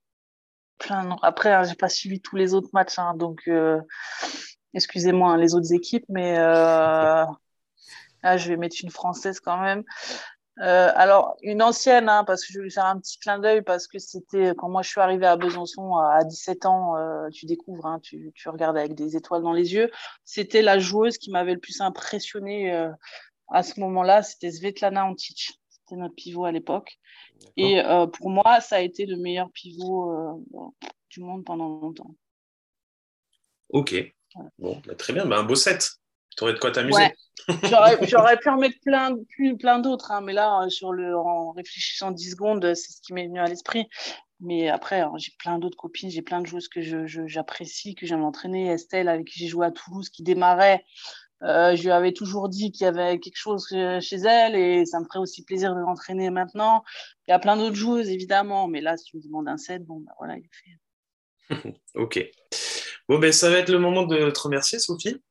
plein 0.78 1.06
de... 1.06 1.14
Après, 1.22 1.54
hein, 1.54 1.64
j'ai 1.64 1.76
pas 1.76 1.90
suivi 1.90 2.22
tous 2.22 2.36
les 2.38 2.54
autres 2.54 2.70
matchs, 2.74 2.98
hein, 2.98 3.14
donc 3.16 3.50
excusez-moi 4.74 5.34
hein, 5.34 5.38
les 5.38 5.54
autres 5.54 5.74
équipes, 5.74 6.06
mais 6.08 6.38
là, 6.38 7.28
je 8.38 8.48
vais 8.48 8.58
mettre 8.58 8.78
une 8.82 8.90
française 8.90 9.40
quand 9.40 9.60
même. 9.60 9.84
Euh, 10.60 10.92
alors, 10.96 11.38
une 11.42 11.64
ancienne, 11.64 12.10
hein, 12.10 12.24
parce 12.26 12.46
que 12.46 12.52
je 12.52 12.60
vais 12.60 12.66
lui 12.66 12.72
faire 12.72 12.86
un 12.86 13.00
petit 13.00 13.18
clin 13.18 13.40
d'œil, 13.40 13.62
parce 13.62 13.88
que 13.88 14.00
c'était 14.00 14.54
quand 14.58 14.70
moi 14.70 14.82
je 14.82 14.90
suis 14.90 15.00
arrivée 15.00 15.26
à 15.26 15.38
Besançon 15.38 15.96
à 15.96 16.24
17 16.24 16.66
ans, 16.66 16.98
euh, 16.98 17.30
tu 17.30 17.46
découvres, 17.46 17.86
hein, 17.86 18.00
tu, 18.02 18.32
tu, 18.36 18.50
regardes 18.50 18.78
avec 18.78 18.94
des 18.94 19.16
étoiles 19.16 19.44
dans 19.44 19.54
les 19.54 19.74
yeux. 19.74 19.90
C'était 20.26 20.62
la 20.62 20.78
joueuse 20.78 21.18
qui 21.18 21.32
m'avait 21.32 21.54
le 21.54 21.60
plus 21.60 21.80
impressionnée 21.82 22.74
euh, 22.74 22.92
à 23.48 23.64
ce 23.64 23.80
moment-là, 23.80 24.24
c'était 24.24 24.52
Svetlana 24.52 25.06
Antic. 25.06 25.52
C'était 25.70 25.96
notre 25.96 26.16
pivot 26.16 26.46
à 26.46 26.52
l'époque. 26.52 27.00
Et 27.58 27.82
pour 28.14 28.30
moi, 28.30 28.62
ça 28.62 28.78
a 28.78 28.80
été 28.80 29.06
le 29.06 29.18
meilleur 29.18 29.52
pivot 29.52 30.42
du 31.10 31.20
monde 31.20 31.44
pendant 31.44 31.68
longtemps. 31.68 32.16
Ok. 33.70 33.96
Bon, 34.58 34.82
bah, 34.86 34.96
très 34.96 35.12
bien, 35.12 35.26
bah, 35.26 35.40
un 35.40 35.44
beau 35.44 35.56
set. 35.56 36.01
Tu 36.38 36.44
aurais 36.44 36.54
de 36.54 36.60
quoi 36.60 36.72
t'amuser. 36.72 37.14
J'aurais 38.08 38.38
pu 38.38 38.50
en 38.50 38.58
mettre 38.58 38.80
plein, 38.86 39.16
plein 39.60 39.80
d'autres, 39.80 40.12
hein, 40.12 40.22
mais 40.22 40.34
là, 40.34 40.70
sur 40.70 40.94
le, 40.94 41.18
en 41.18 41.52
réfléchissant 41.52 42.12
10 42.12 42.32
secondes, 42.32 42.74
c'est 42.74 42.92
ce 42.92 43.02
qui 43.02 43.14
m'est 43.14 43.28
venu 43.28 43.40
à 43.40 43.48
l'esprit. 43.48 43.88
Mais 44.40 44.70
après, 44.70 45.02
hein, 45.02 45.14
j'ai 45.18 45.32
plein 45.38 45.60
d'autres 45.60 45.78
copines, 45.78 46.10
j'ai 46.10 46.22
plein 46.22 46.42
de 46.42 46.48
joueuses 46.48 46.68
que 46.68 46.82
j'apprécie, 47.28 47.96
que 47.96 48.06
j'aime 48.06 48.24
entraîner. 48.24 48.68
Estelle, 48.68 49.08
avec 49.08 49.28
qui 49.28 49.40
j'ai 49.40 49.48
joué 49.48 49.68
à 49.68 49.72
Toulouse, 49.72 50.10
qui 50.10 50.24
démarrait. 50.24 50.84
Euh, 51.44 51.76
je 51.76 51.84
lui 51.84 51.92
avais 51.92 52.14
toujours 52.14 52.50
dit 52.50 52.72
qu'il 52.72 52.86
y 52.86 52.88
avait 52.88 53.20
quelque 53.20 53.38
chose 53.38 53.68
chez 53.68 54.16
elle 54.18 54.56
et 54.56 54.86
ça 54.86 55.00
me 55.00 55.06
ferait 55.06 55.20
aussi 55.20 55.44
plaisir 55.44 55.74
de 55.74 55.80
l'entraîner 55.80 56.30
maintenant. 56.30 56.84
Il 57.28 57.32
y 57.32 57.34
a 57.34 57.40
plein 57.40 57.58
d'autres 57.58 57.76
joueuses, 57.76 58.10
évidemment, 58.10 58.68
mais 58.68 58.82
là, 58.82 58.98
si 58.98 59.06
tu 59.06 59.18
me 59.18 59.24
demandes 59.24 59.48
un 59.48 59.58
set, 59.58 59.84
bon, 59.84 60.00
bah, 60.00 60.14
voilà, 60.20 60.36
il 60.38 60.50
fait. 60.52 61.80
ok. 61.96 62.24
Bon, 63.10 63.20
ben, 63.20 63.32
ça 63.32 63.50
va 63.50 63.58
être 63.58 63.70
le 63.70 63.80
moment 63.80 64.04
de 64.04 64.30
te 64.30 64.40
remercier, 64.40 64.80
Sophie. 64.80 65.22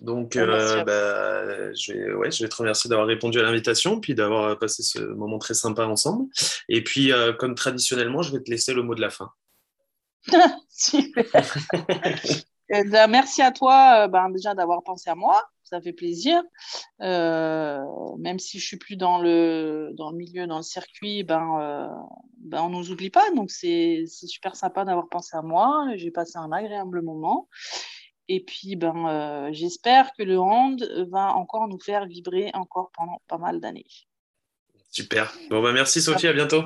Donc, 0.00 0.36
euh, 0.36 0.82
bah, 0.84 1.72
je, 1.74 1.92
vais, 1.92 2.14
ouais, 2.14 2.30
je 2.30 2.42
vais 2.42 2.48
te 2.48 2.56
remercier 2.56 2.88
d'avoir 2.88 3.06
répondu 3.06 3.38
à 3.38 3.42
l'invitation, 3.42 4.00
puis 4.00 4.14
d'avoir 4.14 4.58
passé 4.58 4.82
ce 4.82 4.98
moment 4.98 5.38
très 5.38 5.54
sympa 5.54 5.84
ensemble. 5.84 6.26
Et 6.68 6.82
puis, 6.82 7.12
euh, 7.12 7.32
comme 7.32 7.54
traditionnellement, 7.54 8.22
je 8.22 8.32
vais 8.32 8.42
te 8.42 8.50
laisser 8.50 8.72
le 8.72 8.82
mot 8.82 8.94
de 8.94 9.00
la 9.00 9.10
fin. 9.10 9.30
Super. 10.68 11.24
Eh 12.72 12.84
merci 12.84 13.42
à 13.42 13.50
toi 13.50 14.06
ben, 14.06 14.30
déjà 14.30 14.54
d'avoir 14.54 14.84
pensé 14.84 15.10
à 15.10 15.16
moi, 15.16 15.42
ça 15.64 15.80
fait 15.80 15.92
plaisir. 15.92 16.40
même 17.00 18.38
si 18.38 18.60
je 18.60 18.64
suis 18.64 18.76
plus 18.76 18.94
dans 18.94 19.18
le, 19.20 19.90
dans 19.94 20.12
le 20.12 20.16
milieu, 20.16 20.46
dans 20.46 20.58
le 20.58 20.62
circuit, 20.62 21.24
ben, 21.24 21.90
ben 22.36 22.62
on 22.62 22.68
ne 22.68 22.76
nous 22.76 22.92
oublie 22.92 23.10
pas. 23.10 23.28
Donc 23.34 23.50
c'est 23.50 24.04
super 24.06 24.54
sympa 24.54 24.84
d'avoir 24.84 25.08
pensé 25.08 25.36
à 25.36 25.42
moi. 25.42 25.84
J'ai 25.96 26.12
passé 26.12 26.34
un 26.36 26.52
agréable 26.52 27.02
moment. 27.02 27.48
Et 28.32 28.38
puis, 28.38 28.76
ben, 28.76 29.08
euh, 29.08 29.48
j'espère 29.50 30.12
que 30.16 30.22
le 30.22 30.38
hand 30.38 30.88
va 31.10 31.34
encore 31.34 31.66
nous 31.66 31.80
faire 31.80 32.06
vibrer 32.06 32.52
encore 32.54 32.92
pendant 32.96 33.20
pas 33.26 33.38
mal 33.38 33.58
d'années. 33.58 33.86
Super. 34.88 35.34
Bon, 35.50 35.60
ben, 35.60 35.72
merci 35.72 36.00
Sophie, 36.00 36.28
à 36.28 36.32
bientôt. 36.32 36.62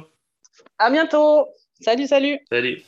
À 0.79 0.91
bientôt. 0.91 1.47
Salut, 1.81 2.07
salut. 2.07 2.39
Salut. 2.51 2.85